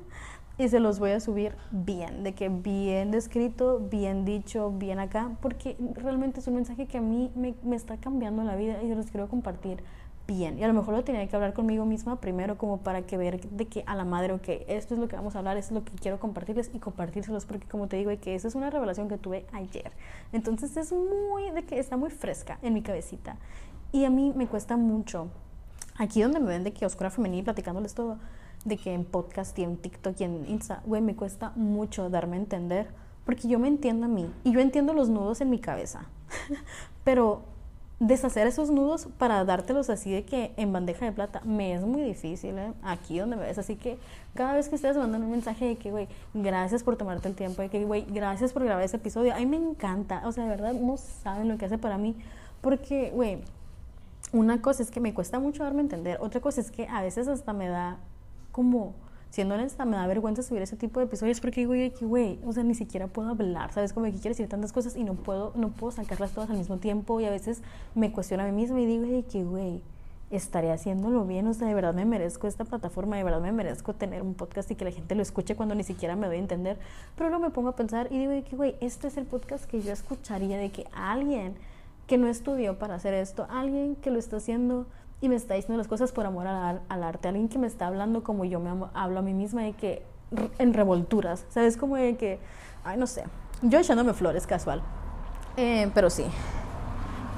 y 0.58 0.68
se 0.68 0.80
los 0.80 0.98
voy 0.98 1.12
a 1.12 1.20
subir 1.20 1.56
bien, 1.70 2.24
de 2.24 2.34
que 2.34 2.50
bien 2.50 3.10
descrito, 3.10 3.80
bien 3.80 4.26
dicho, 4.26 4.70
bien 4.70 4.98
acá, 4.98 5.30
porque 5.40 5.78
realmente 5.94 6.40
es 6.40 6.46
un 6.46 6.56
mensaje 6.56 6.86
que 6.86 6.98
a 6.98 7.00
mí 7.00 7.32
me, 7.34 7.74
está 7.74 7.96
cambiando 7.96 8.44
la 8.44 8.54
vida 8.54 8.82
y 8.82 8.88
se 8.88 8.94
los 8.94 9.06
quiero 9.06 9.28
compartir 9.28 9.82
bien. 10.26 10.58
Y 10.58 10.64
a 10.64 10.68
lo 10.68 10.74
mejor 10.74 10.94
lo 10.94 11.04
tenía 11.04 11.26
que 11.26 11.34
hablar 11.34 11.52
conmigo 11.52 11.84
misma 11.84 12.20
primero 12.20 12.56
como 12.58 12.78
para 12.78 13.02
que 13.02 13.16
ver 13.16 13.40
de 13.40 13.66
que 13.66 13.84
a 13.86 13.94
la 13.94 14.04
madre, 14.04 14.32
ok, 14.32 14.48
esto 14.68 14.94
es 14.94 15.00
lo 15.00 15.08
que 15.08 15.16
vamos 15.16 15.34
a 15.34 15.38
hablar, 15.38 15.56
esto 15.56 15.74
es 15.74 15.80
lo 15.80 15.84
que 15.84 15.92
quiero 15.92 16.18
compartirles 16.20 16.70
y 16.72 16.78
compartírselos 16.78 17.46
porque 17.46 17.66
como 17.68 17.88
te 17.88 17.96
digo, 17.96 18.10
que 18.20 18.34
esa 18.34 18.48
es 18.48 18.54
una 18.54 18.70
revelación 18.70 19.08
que 19.08 19.18
tuve 19.18 19.46
ayer. 19.52 19.92
Entonces 20.32 20.76
es 20.76 20.92
muy, 20.92 21.50
de 21.50 21.64
que 21.64 21.78
está 21.78 21.96
muy 21.96 22.10
fresca 22.10 22.58
en 22.62 22.74
mi 22.74 22.82
cabecita. 22.82 23.36
Y 23.92 24.04
a 24.04 24.10
mí 24.10 24.32
me 24.34 24.46
cuesta 24.46 24.76
mucho, 24.76 25.28
aquí 25.96 26.22
donde 26.22 26.40
me 26.40 26.46
ven 26.46 26.64
de 26.64 26.72
que 26.72 26.86
Oscura 26.86 27.10
Femenil 27.10 27.44
platicándoles 27.44 27.94
todo, 27.94 28.18
de 28.64 28.76
que 28.76 28.94
en 28.94 29.04
podcast 29.04 29.58
y 29.58 29.64
en 29.64 29.76
TikTok 29.76 30.20
y 30.20 30.24
en 30.24 30.48
Insta, 30.48 30.82
güey, 30.86 31.02
me 31.02 31.16
cuesta 31.16 31.52
mucho 31.56 32.08
darme 32.08 32.36
a 32.36 32.40
entender 32.40 32.88
porque 33.24 33.48
yo 33.48 33.58
me 33.58 33.68
entiendo 33.68 34.06
a 34.06 34.08
mí 34.08 34.32
y 34.44 34.52
yo 34.52 34.60
entiendo 34.60 34.92
los 34.92 35.08
nudos 35.08 35.40
en 35.40 35.50
mi 35.50 35.58
cabeza. 35.58 36.06
Pero 37.04 37.42
deshacer 38.06 38.48
esos 38.48 38.68
nudos 38.68 39.06
para 39.16 39.44
dártelos 39.44 39.88
así 39.88 40.10
de 40.10 40.24
que 40.24 40.52
en 40.56 40.72
bandeja 40.72 41.04
de 41.04 41.12
plata 41.12 41.40
me 41.44 41.72
es 41.72 41.82
muy 41.82 42.02
difícil, 42.02 42.58
¿eh? 42.58 42.72
aquí 42.82 43.20
donde 43.20 43.36
me 43.36 43.44
ves. 43.44 43.58
Así 43.58 43.76
que 43.76 43.96
cada 44.34 44.54
vez 44.54 44.68
que 44.68 44.74
ustedes 44.74 44.96
mandan 44.96 45.22
un 45.22 45.30
mensaje 45.30 45.66
de 45.66 45.76
que, 45.76 45.92
güey, 45.92 46.08
gracias 46.34 46.82
por 46.82 46.96
tomarte 46.96 47.28
el 47.28 47.36
tiempo, 47.36 47.62
de 47.62 47.68
que, 47.68 47.84
güey, 47.84 48.04
gracias 48.08 48.52
por 48.52 48.64
grabar 48.64 48.82
ese 48.82 48.96
episodio, 48.96 49.32
a 49.32 49.38
mí 49.38 49.46
me 49.46 49.56
encanta. 49.56 50.22
O 50.26 50.32
sea, 50.32 50.44
de 50.44 50.50
verdad 50.50 50.72
no 50.72 50.96
saben 50.96 51.48
lo 51.48 51.56
que 51.58 51.66
hace 51.66 51.78
para 51.78 51.96
mí. 51.96 52.16
Porque, 52.60 53.10
güey, 53.14 53.38
una 54.32 54.60
cosa 54.60 54.82
es 54.82 54.90
que 54.90 54.98
me 54.98 55.14
cuesta 55.14 55.38
mucho 55.38 55.62
darme 55.62 55.80
a 55.80 55.82
entender, 55.82 56.18
otra 56.20 56.40
cosa 56.40 56.60
es 56.60 56.72
que 56.72 56.88
a 56.88 57.02
veces 57.02 57.28
hasta 57.28 57.52
me 57.52 57.68
da 57.68 57.98
como 58.50 58.94
siendo 59.32 59.54
honesta, 59.54 59.86
me 59.86 59.96
da 59.96 60.06
vergüenza 60.06 60.42
subir 60.42 60.60
ese 60.60 60.76
tipo 60.76 61.00
de 61.00 61.06
episodios 61.06 61.40
porque 61.40 61.66
digo, 61.66 61.72
güey, 62.06 62.38
o 62.44 62.52
sea, 62.52 62.64
ni 62.64 62.74
siquiera 62.74 63.06
puedo 63.06 63.30
hablar, 63.30 63.72
¿sabes? 63.72 63.94
Como 63.94 64.04
que 64.04 64.12
quiero 64.12 64.28
decir 64.28 64.46
tantas 64.46 64.74
cosas 64.74 64.94
y 64.94 65.04
no 65.04 65.14
puedo, 65.14 65.52
no 65.56 65.70
puedo 65.70 65.90
sacarlas 65.90 66.32
todas 66.32 66.50
al 66.50 66.58
mismo 66.58 66.76
tiempo 66.76 67.18
y 67.18 67.24
a 67.24 67.30
veces 67.30 67.62
me 67.94 68.12
cuestiono 68.12 68.42
a 68.42 68.46
mí 68.46 68.52
misma 68.52 68.78
y 68.82 68.84
digo, 68.84 69.24
que, 69.32 69.42
güey, 69.42 69.80
estaré 70.30 70.70
haciéndolo 70.70 71.24
bien, 71.24 71.46
o 71.46 71.54
sea, 71.54 71.66
de 71.66 71.72
verdad 71.72 71.94
me 71.94 72.04
merezco 72.04 72.46
esta 72.46 72.66
plataforma, 72.66 73.16
de 73.16 73.24
verdad 73.24 73.40
me 73.40 73.52
merezco 73.52 73.94
tener 73.94 74.20
un 74.20 74.34
podcast 74.34 74.70
y 74.70 74.74
que 74.74 74.84
la 74.84 74.90
gente 74.90 75.14
lo 75.14 75.22
escuche 75.22 75.56
cuando 75.56 75.74
ni 75.74 75.82
siquiera 75.82 76.14
me 76.14 76.26
doy 76.26 76.36
a 76.36 76.40
entender, 76.40 76.76
pero 77.16 77.30
luego 77.30 77.42
me 77.42 77.50
pongo 77.50 77.70
a 77.70 77.76
pensar 77.76 78.08
y 78.10 78.18
digo, 78.18 78.32
que, 78.44 78.54
güey, 78.54 78.76
este 78.82 79.08
es 79.08 79.16
el 79.16 79.24
podcast 79.24 79.64
que 79.64 79.80
yo 79.80 79.94
escucharía 79.94 80.58
de 80.58 80.70
que 80.70 80.84
alguien 80.92 81.54
que 82.06 82.18
no 82.18 82.26
estudió 82.28 82.78
para 82.78 82.96
hacer 82.96 83.14
esto, 83.14 83.46
alguien 83.48 83.96
que 83.96 84.10
lo 84.10 84.18
está 84.18 84.36
haciendo 84.36 84.84
y 85.22 85.28
me 85.28 85.36
está 85.36 85.54
diciendo 85.54 85.78
las 85.78 85.86
cosas 85.86 86.10
por 86.12 86.26
amor 86.26 86.48
al, 86.48 86.82
arte, 86.88 87.28
alguien 87.28 87.48
que 87.48 87.56
me 87.56 87.68
está 87.68 87.86
hablando 87.86 88.24
como 88.24 88.44
yo 88.44 88.58
me 88.58 88.70
hablo 88.92 89.20
a 89.20 89.22
mí 89.22 89.32
misma 89.32 89.62
de 89.62 89.72
que 89.72 90.04
en 90.58 90.74
revolturas, 90.74 91.46
¿sabes? 91.48 91.76
Como 91.76 91.96
de 91.96 92.16
que, 92.16 92.40
ay, 92.84 92.98
no 92.98 93.06
sé, 93.06 93.24
yo 93.62 93.78
echándome 93.78 94.14
flores 94.14 94.48
casual, 94.48 94.82
eh, 95.56 95.88
pero 95.94 96.10
sí. 96.10 96.24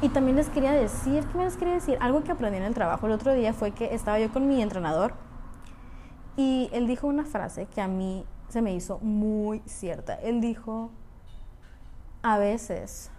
Y 0.01 0.09
también 0.09 0.37
les 0.37 0.49
quería 0.49 0.73
decir, 0.73 1.25
¿qué 1.27 1.39
me 1.39 1.45
les 1.45 1.57
quería 1.59 1.75
decir? 1.75 1.99
Algo 2.01 2.25
que 2.25 2.33
aprendí 2.33 2.57
en 2.57 2.65
el 2.65 2.75
trabajo 2.75 3.07
el 3.07 3.13
otro 3.13 3.35
día 3.35 3.53
fue 3.53 3.73
que 3.73 3.95
estaba 3.95 4.19
yo 4.19 4.33
con 4.33 4.49
mi 4.49 4.63
entrenador 4.63 5.13
y 6.37 6.71
él 6.73 6.87
dijo 6.87 7.07
una 7.07 7.27
frase 7.27 7.67
que 7.67 7.83
a 7.83 7.87
mí 7.87 8.25
se 8.49 8.63
me 8.63 8.75
hizo 8.75 8.99
muy 9.01 9.61
cierta. 9.67 10.15
Él 10.15 10.41
dijo, 10.41 10.91
a 12.23 12.39
veces, 12.39 13.11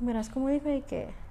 verás 0.00 0.28
cómo 0.28 0.48
dijo 0.48 0.68
de 0.68 0.82
que 0.82 1.21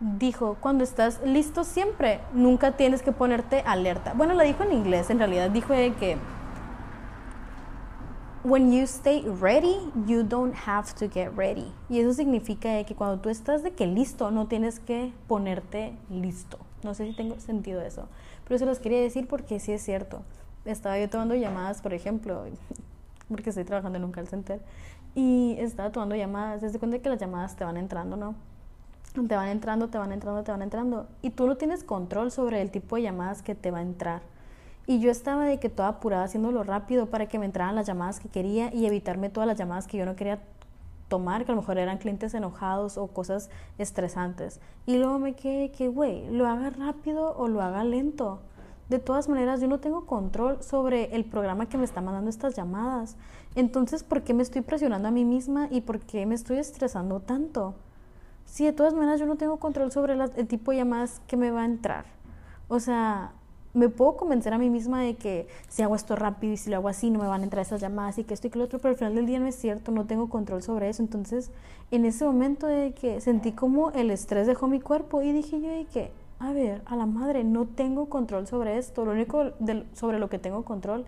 dijo, 0.00 0.56
cuando 0.60 0.82
estás 0.82 1.20
listo 1.24 1.64
siempre, 1.64 2.20
nunca 2.32 2.72
tienes 2.72 3.02
que 3.02 3.12
ponerte 3.12 3.62
alerta. 3.66 4.14
Bueno, 4.14 4.34
lo 4.34 4.42
dijo 4.42 4.62
en 4.62 4.72
inglés, 4.72 5.10
en 5.10 5.18
realidad 5.18 5.50
dijo 5.50 5.68
que 5.68 6.16
when 8.42 8.72
you 8.72 8.84
stay 8.84 9.22
ready, 9.40 9.76
you 10.06 10.22
don't 10.22 10.54
have 10.66 10.94
to 10.98 11.08
get 11.10 11.36
ready. 11.36 11.70
Y 11.90 12.00
eso 12.00 12.14
significa 12.14 12.82
que 12.84 12.94
cuando 12.94 13.20
tú 13.20 13.28
estás 13.28 13.62
de 13.62 13.72
que 13.72 13.86
listo, 13.86 14.30
no 14.30 14.46
tienes 14.46 14.80
que 14.80 15.12
ponerte 15.28 15.94
listo. 16.08 16.58
No 16.82 16.94
sé 16.94 17.06
si 17.06 17.12
tengo 17.12 17.38
sentido 17.38 17.82
eso, 17.82 18.08
pero 18.44 18.56
eso 18.56 18.64
los 18.64 18.78
quería 18.78 19.00
decir 19.00 19.28
porque 19.28 19.60
sí 19.60 19.72
es 19.72 19.82
cierto. 19.82 20.22
Estaba 20.64 20.98
yo 20.98 21.10
tomando 21.10 21.34
llamadas, 21.34 21.82
por 21.82 21.92
ejemplo, 21.92 22.44
porque 23.28 23.50
estoy 23.50 23.64
trabajando 23.64 23.98
en 23.98 24.04
un 24.04 24.12
call 24.12 24.28
center, 24.28 24.60
y 25.14 25.56
estaba 25.58 25.90
tomando 25.90 26.14
llamadas, 26.14 26.62
desde 26.62 26.78
cuenta 26.78 26.98
que 27.00 27.08
las 27.08 27.18
llamadas 27.18 27.56
te 27.56 27.64
van 27.64 27.76
entrando, 27.76 28.16
¿no? 28.16 28.34
Te 29.12 29.36
van 29.36 29.48
entrando, 29.48 29.88
te 29.88 29.98
van 29.98 30.12
entrando, 30.12 30.42
te 30.42 30.52
van 30.52 30.62
entrando. 30.62 31.06
Y 31.22 31.30
tú 31.30 31.46
no 31.46 31.56
tienes 31.56 31.84
control 31.84 32.30
sobre 32.30 32.62
el 32.62 32.70
tipo 32.70 32.96
de 32.96 33.02
llamadas 33.02 33.42
que 33.42 33.54
te 33.54 33.70
va 33.70 33.78
a 33.78 33.82
entrar. 33.82 34.22
Y 34.86 35.00
yo 35.00 35.10
estaba 35.10 35.44
de 35.44 35.58
que 35.58 35.68
toda 35.68 35.88
apurada 35.88 36.24
haciéndolo 36.24 36.62
rápido 36.62 37.06
para 37.06 37.26
que 37.26 37.38
me 37.38 37.46
entraran 37.46 37.74
las 37.74 37.86
llamadas 37.86 38.20
que 38.20 38.28
quería 38.28 38.72
y 38.74 38.86
evitarme 38.86 39.28
todas 39.28 39.46
las 39.46 39.58
llamadas 39.58 39.86
que 39.86 39.98
yo 39.98 40.06
no 40.06 40.16
quería 40.16 40.40
tomar, 41.08 41.44
que 41.44 41.52
a 41.52 41.54
lo 41.54 41.60
mejor 41.60 41.78
eran 41.78 41.98
clientes 41.98 42.34
enojados 42.34 42.96
o 42.96 43.08
cosas 43.08 43.50
estresantes. 43.78 44.60
Y 44.86 44.96
luego 44.98 45.18
me 45.18 45.34
quedé 45.34 45.70
que, 45.70 45.88
güey, 45.88 46.30
lo 46.30 46.46
haga 46.46 46.70
rápido 46.70 47.36
o 47.36 47.48
lo 47.48 47.62
haga 47.62 47.84
lento. 47.84 48.40
De 48.88 48.98
todas 48.98 49.28
maneras, 49.28 49.60
yo 49.60 49.68
no 49.68 49.78
tengo 49.78 50.06
control 50.06 50.62
sobre 50.62 51.14
el 51.14 51.24
programa 51.24 51.68
que 51.68 51.78
me 51.78 51.84
está 51.84 52.00
mandando 52.00 52.30
estas 52.30 52.56
llamadas. 52.56 53.16
Entonces, 53.54 54.02
¿por 54.02 54.22
qué 54.22 54.34
me 54.34 54.42
estoy 54.42 54.62
presionando 54.62 55.08
a 55.08 55.12
mí 55.12 55.24
misma 55.24 55.68
y 55.70 55.82
por 55.82 56.00
qué 56.00 56.26
me 56.26 56.34
estoy 56.34 56.58
estresando 56.58 57.20
tanto? 57.20 57.74
Si 58.50 58.64
de 58.64 58.72
todas 58.72 58.94
maneras 58.94 59.20
yo 59.20 59.26
no 59.26 59.36
tengo 59.36 59.58
control 59.58 59.92
sobre 59.92 60.14
el 60.14 60.46
tipo 60.48 60.72
de 60.72 60.78
llamadas 60.78 61.22
que 61.28 61.36
me 61.36 61.52
va 61.52 61.62
a 61.62 61.64
entrar. 61.64 62.04
O 62.68 62.80
sea, 62.80 63.30
me 63.74 63.88
puedo 63.88 64.16
convencer 64.16 64.52
a 64.52 64.58
mí 64.58 64.68
misma 64.70 65.00
de 65.02 65.14
que 65.14 65.46
si 65.68 65.82
hago 65.82 65.94
esto 65.94 66.16
rápido 66.16 66.54
y 66.54 66.56
si 66.56 66.68
lo 66.68 66.76
hago 66.76 66.88
así 66.88 67.10
no 67.10 67.20
me 67.20 67.28
van 67.28 67.42
a 67.42 67.44
entrar 67.44 67.64
esas 67.64 67.80
llamadas 67.80 68.18
y 68.18 68.24
que 68.24 68.34
esto 68.34 68.48
y 68.48 68.50
que 68.50 68.58
lo 68.58 68.64
otro, 68.64 68.80
pero 68.80 68.90
al 68.90 68.96
final 68.96 69.14
del 69.14 69.26
día 69.26 69.38
no 69.38 69.46
es 69.46 69.54
cierto, 69.54 69.92
no 69.92 70.04
tengo 70.04 70.28
control 70.28 70.62
sobre 70.62 70.88
eso. 70.88 71.00
Entonces, 71.00 71.52
en 71.92 72.04
ese 72.04 72.24
momento 72.24 72.66
de 72.66 72.92
que 72.92 73.20
sentí 73.20 73.52
como 73.52 73.92
el 73.92 74.10
estrés 74.10 74.48
dejó 74.48 74.66
mi 74.66 74.80
cuerpo 74.80 75.22
y 75.22 75.30
dije 75.30 75.60
yo 75.60 75.70
de 75.70 75.84
que, 75.84 76.10
a 76.40 76.52
ver, 76.52 76.82
a 76.86 76.96
la 76.96 77.06
madre, 77.06 77.44
no 77.44 77.66
tengo 77.66 78.08
control 78.08 78.48
sobre 78.48 78.78
esto, 78.78 79.04
lo 79.04 79.12
único 79.12 79.52
sobre 79.94 80.18
lo 80.18 80.28
que 80.28 80.40
tengo 80.40 80.64
control 80.64 81.04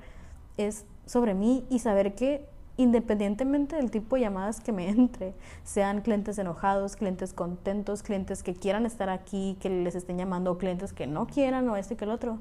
es 0.58 0.84
sobre 1.06 1.34
mí 1.34 1.66
y 1.70 1.80
saber 1.80 2.14
que 2.14 2.46
independientemente 2.82 3.76
del 3.76 3.90
tipo 3.90 4.16
de 4.16 4.22
llamadas 4.22 4.60
que 4.60 4.72
me 4.72 4.88
entre, 4.88 5.34
sean 5.64 6.02
clientes 6.02 6.38
enojados, 6.38 6.96
clientes 6.96 7.32
contentos, 7.32 8.02
clientes 8.02 8.42
que 8.42 8.54
quieran 8.54 8.86
estar 8.86 9.08
aquí, 9.08 9.56
que 9.60 9.70
les 9.70 9.94
estén 9.94 10.18
llamando, 10.18 10.58
clientes 10.58 10.92
que 10.92 11.06
no 11.06 11.26
quieran, 11.26 11.68
o 11.68 11.76
este 11.76 11.96
que 11.96 12.04
el 12.04 12.10
otro, 12.10 12.38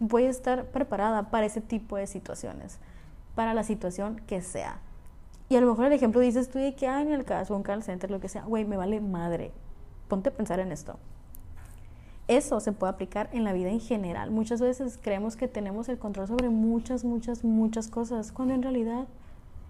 voy 0.00 0.24
a 0.24 0.30
estar 0.30 0.66
preparada 0.66 1.30
para 1.30 1.46
ese 1.46 1.60
tipo 1.60 1.96
de 1.96 2.06
situaciones, 2.06 2.78
para 3.34 3.54
la 3.54 3.62
situación 3.62 4.20
que 4.26 4.40
sea. 4.40 4.80
Y 5.48 5.56
a 5.56 5.60
lo 5.60 5.68
mejor 5.68 5.86
el 5.86 5.92
ejemplo 5.92 6.20
dices 6.20 6.48
tú 6.48 6.58
de 6.58 6.74
que, 6.74 6.88
ah, 6.88 7.02
en 7.02 7.12
el 7.12 7.24
caso, 7.24 7.54
un 7.54 7.62
call 7.62 7.82
center, 7.82 8.10
lo 8.10 8.20
que 8.20 8.28
sea, 8.28 8.44
güey, 8.44 8.64
me 8.64 8.76
vale 8.76 9.00
madre. 9.00 9.52
Ponte 10.08 10.30
a 10.30 10.32
pensar 10.32 10.58
en 10.58 10.72
esto. 10.72 10.98
Eso 12.26 12.58
se 12.60 12.72
puede 12.72 12.92
aplicar 12.92 13.28
en 13.32 13.44
la 13.44 13.52
vida 13.52 13.68
en 13.68 13.80
general. 13.80 14.30
Muchas 14.30 14.60
veces 14.60 14.98
creemos 15.00 15.36
que 15.36 15.46
tenemos 15.46 15.90
el 15.90 15.98
control 15.98 16.26
sobre 16.26 16.48
muchas, 16.48 17.04
muchas, 17.04 17.44
muchas 17.44 17.88
cosas, 17.88 18.32
cuando 18.32 18.54
en 18.54 18.62
realidad 18.62 19.06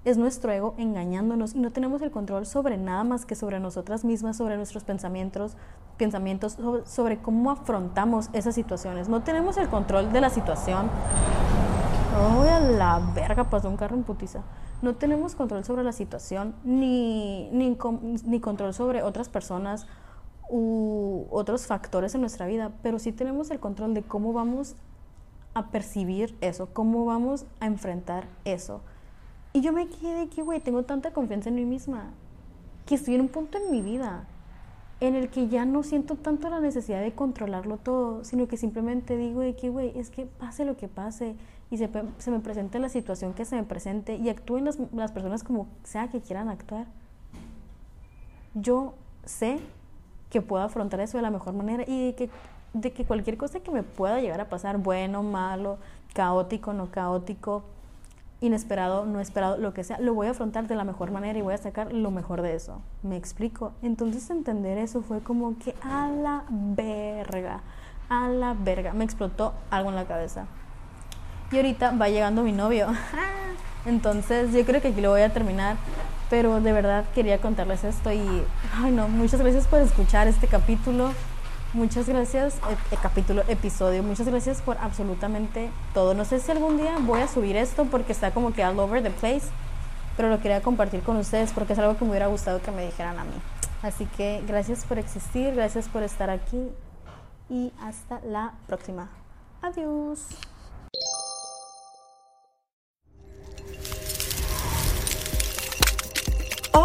es 0.04 0.18
nuestro 0.18 0.52
ego 0.52 0.74
engañándonos 0.76 1.54
y 1.54 1.60
no 1.60 1.72
tenemos 1.72 2.02
el 2.02 2.10
control 2.10 2.44
sobre 2.44 2.76
nada 2.76 3.04
más 3.04 3.24
que 3.24 3.34
sobre 3.34 3.58
nosotras 3.58 4.04
mismas, 4.04 4.36
sobre 4.36 4.56
nuestros 4.56 4.84
pensamientos, 4.84 5.56
pensamientos 5.96 6.58
sobre, 6.84 7.18
cómo 7.18 7.50
afrontamos 7.50 8.28
esas 8.34 8.54
situaciones. 8.54 9.08
No 9.08 9.22
tenemos 9.22 9.56
el 9.56 9.68
control 9.68 10.12
de 10.12 10.20
la 10.20 10.28
situación. 10.28 10.90
Oh, 12.20 12.42
a 12.42 12.60
la 12.60 13.00
verga, 13.14 13.44
pasó 13.44 13.68
un 13.68 13.76
carro 13.76 13.96
en 13.96 14.02
putiza. 14.02 14.42
No 14.82 14.94
tenemos 14.94 15.34
control 15.34 15.64
sobre 15.64 15.82
la 15.82 15.92
situación 15.92 16.54
ni, 16.64 17.48
ni, 17.50 17.76
ni 18.24 18.40
control 18.40 18.74
sobre 18.74 19.02
otras 19.02 19.30
personas 19.30 19.86
u 20.50 21.26
otros 21.30 21.66
factores 21.66 22.14
en 22.14 22.20
nuestra 22.20 22.46
vida, 22.46 22.72
pero 22.82 22.98
sí 22.98 23.10
tenemos 23.10 23.50
el 23.50 23.58
control 23.58 23.94
de 23.94 24.02
cómo 24.02 24.34
vamos 24.34 24.76
a 25.54 25.68
percibir 25.68 26.36
eso, 26.42 26.68
cómo 26.72 27.06
vamos 27.06 27.46
a 27.60 27.66
enfrentar 27.66 28.26
eso. 28.44 28.82
Y 29.56 29.60
yo 29.60 29.72
me 29.72 29.86
quedé 29.86 30.28
que, 30.28 30.42
güey, 30.42 30.58
tengo 30.58 30.82
tanta 30.82 31.12
confianza 31.12 31.48
en 31.48 31.54
mí 31.54 31.64
misma 31.64 32.10
que 32.86 32.96
estoy 32.96 33.14
en 33.14 33.20
un 33.20 33.28
punto 33.28 33.56
en 33.56 33.70
mi 33.70 33.82
vida 33.82 34.26
en 34.98 35.14
el 35.14 35.28
que 35.28 35.46
ya 35.46 35.64
no 35.64 35.84
siento 35.84 36.16
tanto 36.16 36.50
la 36.50 36.58
necesidad 36.58 37.00
de 37.00 37.14
controlarlo 37.14 37.76
todo, 37.76 38.24
sino 38.24 38.48
que 38.48 38.56
simplemente 38.56 39.16
digo 39.16 39.42
de 39.42 39.54
que, 39.54 39.70
güey, 39.70 39.96
es 39.96 40.10
que 40.10 40.26
pase 40.26 40.64
lo 40.64 40.76
que 40.76 40.88
pase 40.88 41.36
y 41.70 41.78
se, 41.78 41.88
se, 42.18 42.30
me 42.32 42.40
presente 42.40 42.80
la 42.80 42.88
situación 42.88 43.32
que 43.32 43.44
se 43.44 43.54
me 43.54 43.62
presente 43.62 44.16
y 44.16 44.28
actúen 44.28 44.64
las, 44.64 44.78
las 44.92 45.12
personas 45.12 45.44
como 45.44 45.68
sea 45.84 46.08
que 46.08 46.20
quieran 46.20 46.48
actuar. 46.48 46.88
Yo 48.54 48.94
sé 49.24 49.60
que 50.30 50.42
puedo 50.42 50.64
afrontar 50.64 50.98
eso 50.98 51.16
de 51.16 51.22
la 51.22 51.30
mejor 51.30 51.54
manera 51.54 51.84
y 51.86 52.06
de 52.06 52.14
que, 52.16 52.30
de 52.72 52.92
que 52.92 53.04
cualquier 53.04 53.36
cosa 53.36 53.60
que 53.60 53.70
me 53.70 53.84
pueda 53.84 54.20
llegar 54.20 54.40
a 54.40 54.48
pasar, 54.48 54.78
bueno, 54.78 55.22
malo, 55.22 55.78
caótico, 56.12 56.72
no 56.72 56.90
caótico, 56.90 57.62
inesperado, 58.46 59.06
no 59.06 59.20
esperado, 59.20 59.56
lo 59.56 59.72
que 59.74 59.84
sea, 59.84 59.98
lo 59.98 60.14
voy 60.14 60.26
a 60.26 60.30
afrontar 60.30 60.68
de 60.68 60.76
la 60.76 60.84
mejor 60.84 61.10
manera 61.10 61.38
y 61.38 61.42
voy 61.42 61.54
a 61.54 61.58
sacar 61.58 61.92
lo 61.92 62.10
mejor 62.10 62.42
de 62.42 62.54
eso. 62.54 62.80
¿Me 63.02 63.16
explico? 63.16 63.72
Entonces 63.82 64.28
entender 64.30 64.78
eso 64.78 65.02
fue 65.02 65.20
como 65.20 65.58
que 65.58 65.74
a 65.82 66.08
la 66.08 66.44
verga, 66.50 67.60
a 68.08 68.28
la 68.28 68.54
verga. 68.54 68.92
Me 68.92 69.04
explotó 69.04 69.54
algo 69.70 69.90
en 69.90 69.96
la 69.96 70.04
cabeza. 70.04 70.46
Y 71.50 71.56
ahorita 71.56 71.92
va 71.92 72.08
llegando 72.08 72.42
mi 72.42 72.52
novio. 72.52 72.88
Entonces 73.86 74.52
yo 74.52 74.64
creo 74.64 74.80
que 74.80 74.88
aquí 74.88 75.00
lo 75.00 75.10
voy 75.10 75.22
a 75.22 75.32
terminar. 75.32 75.76
Pero 76.30 76.60
de 76.60 76.72
verdad 76.72 77.04
quería 77.14 77.40
contarles 77.40 77.84
esto 77.84 78.10
y, 78.12 78.42
ay 78.74 78.90
no, 78.90 79.08
muchas 79.08 79.40
gracias 79.40 79.66
por 79.66 79.80
escuchar 79.80 80.26
este 80.26 80.46
capítulo. 80.46 81.12
Muchas 81.74 82.08
gracias, 82.08 82.60
el, 82.92 82.98
capítulo, 83.00 83.42
episodio. 83.48 84.04
Muchas 84.04 84.28
gracias 84.28 84.62
por 84.62 84.78
absolutamente 84.78 85.70
todo. 85.92 86.14
No 86.14 86.24
sé 86.24 86.38
si 86.38 86.52
algún 86.52 86.76
día 86.76 86.94
voy 87.00 87.20
a 87.20 87.26
subir 87.26 87.56
esto 87.56 87.84
porque 87.86 88.12
está 88.12 88.30
como 88.30 88.52
que 88.52 88.64
all 88.64 88.78
over 88.78 89.02
the 89.02 89.10
place, 89.10 89.48
pero 90.16 90.28
lo 90.28 90.38
quería 90.40 90.62
compartir 90.62 91.02
con 91.02 91.16
ustedes 91.16 91.50
porque 91.50 91.72
es 91.72 91.80
algo 91.80 91.96
que 91.96 92.04
me 92.04 92.12
hubiera 92.12 92.28
gustado 92.28 92.62
que 92.62 92.70
me 92.70 92.86
dijeran 92.86 93.18
a 93.18 93.24
mí. 93.24 93.34
Así 93.82 94.06
que 94.16 94.44
gracias 94.46 94.84
por 94.84 95.00
existir, 95.00 95.52
gracias 95.52 95.88
por 95.88 96.04
estar 96.04 96.30
aquí 96.30 96.68
y 97.50 97.72
hasta 97.80 98.20
la 98.20 98.54
próxima. 98.68 99.08
Adiós. 99.60 100.28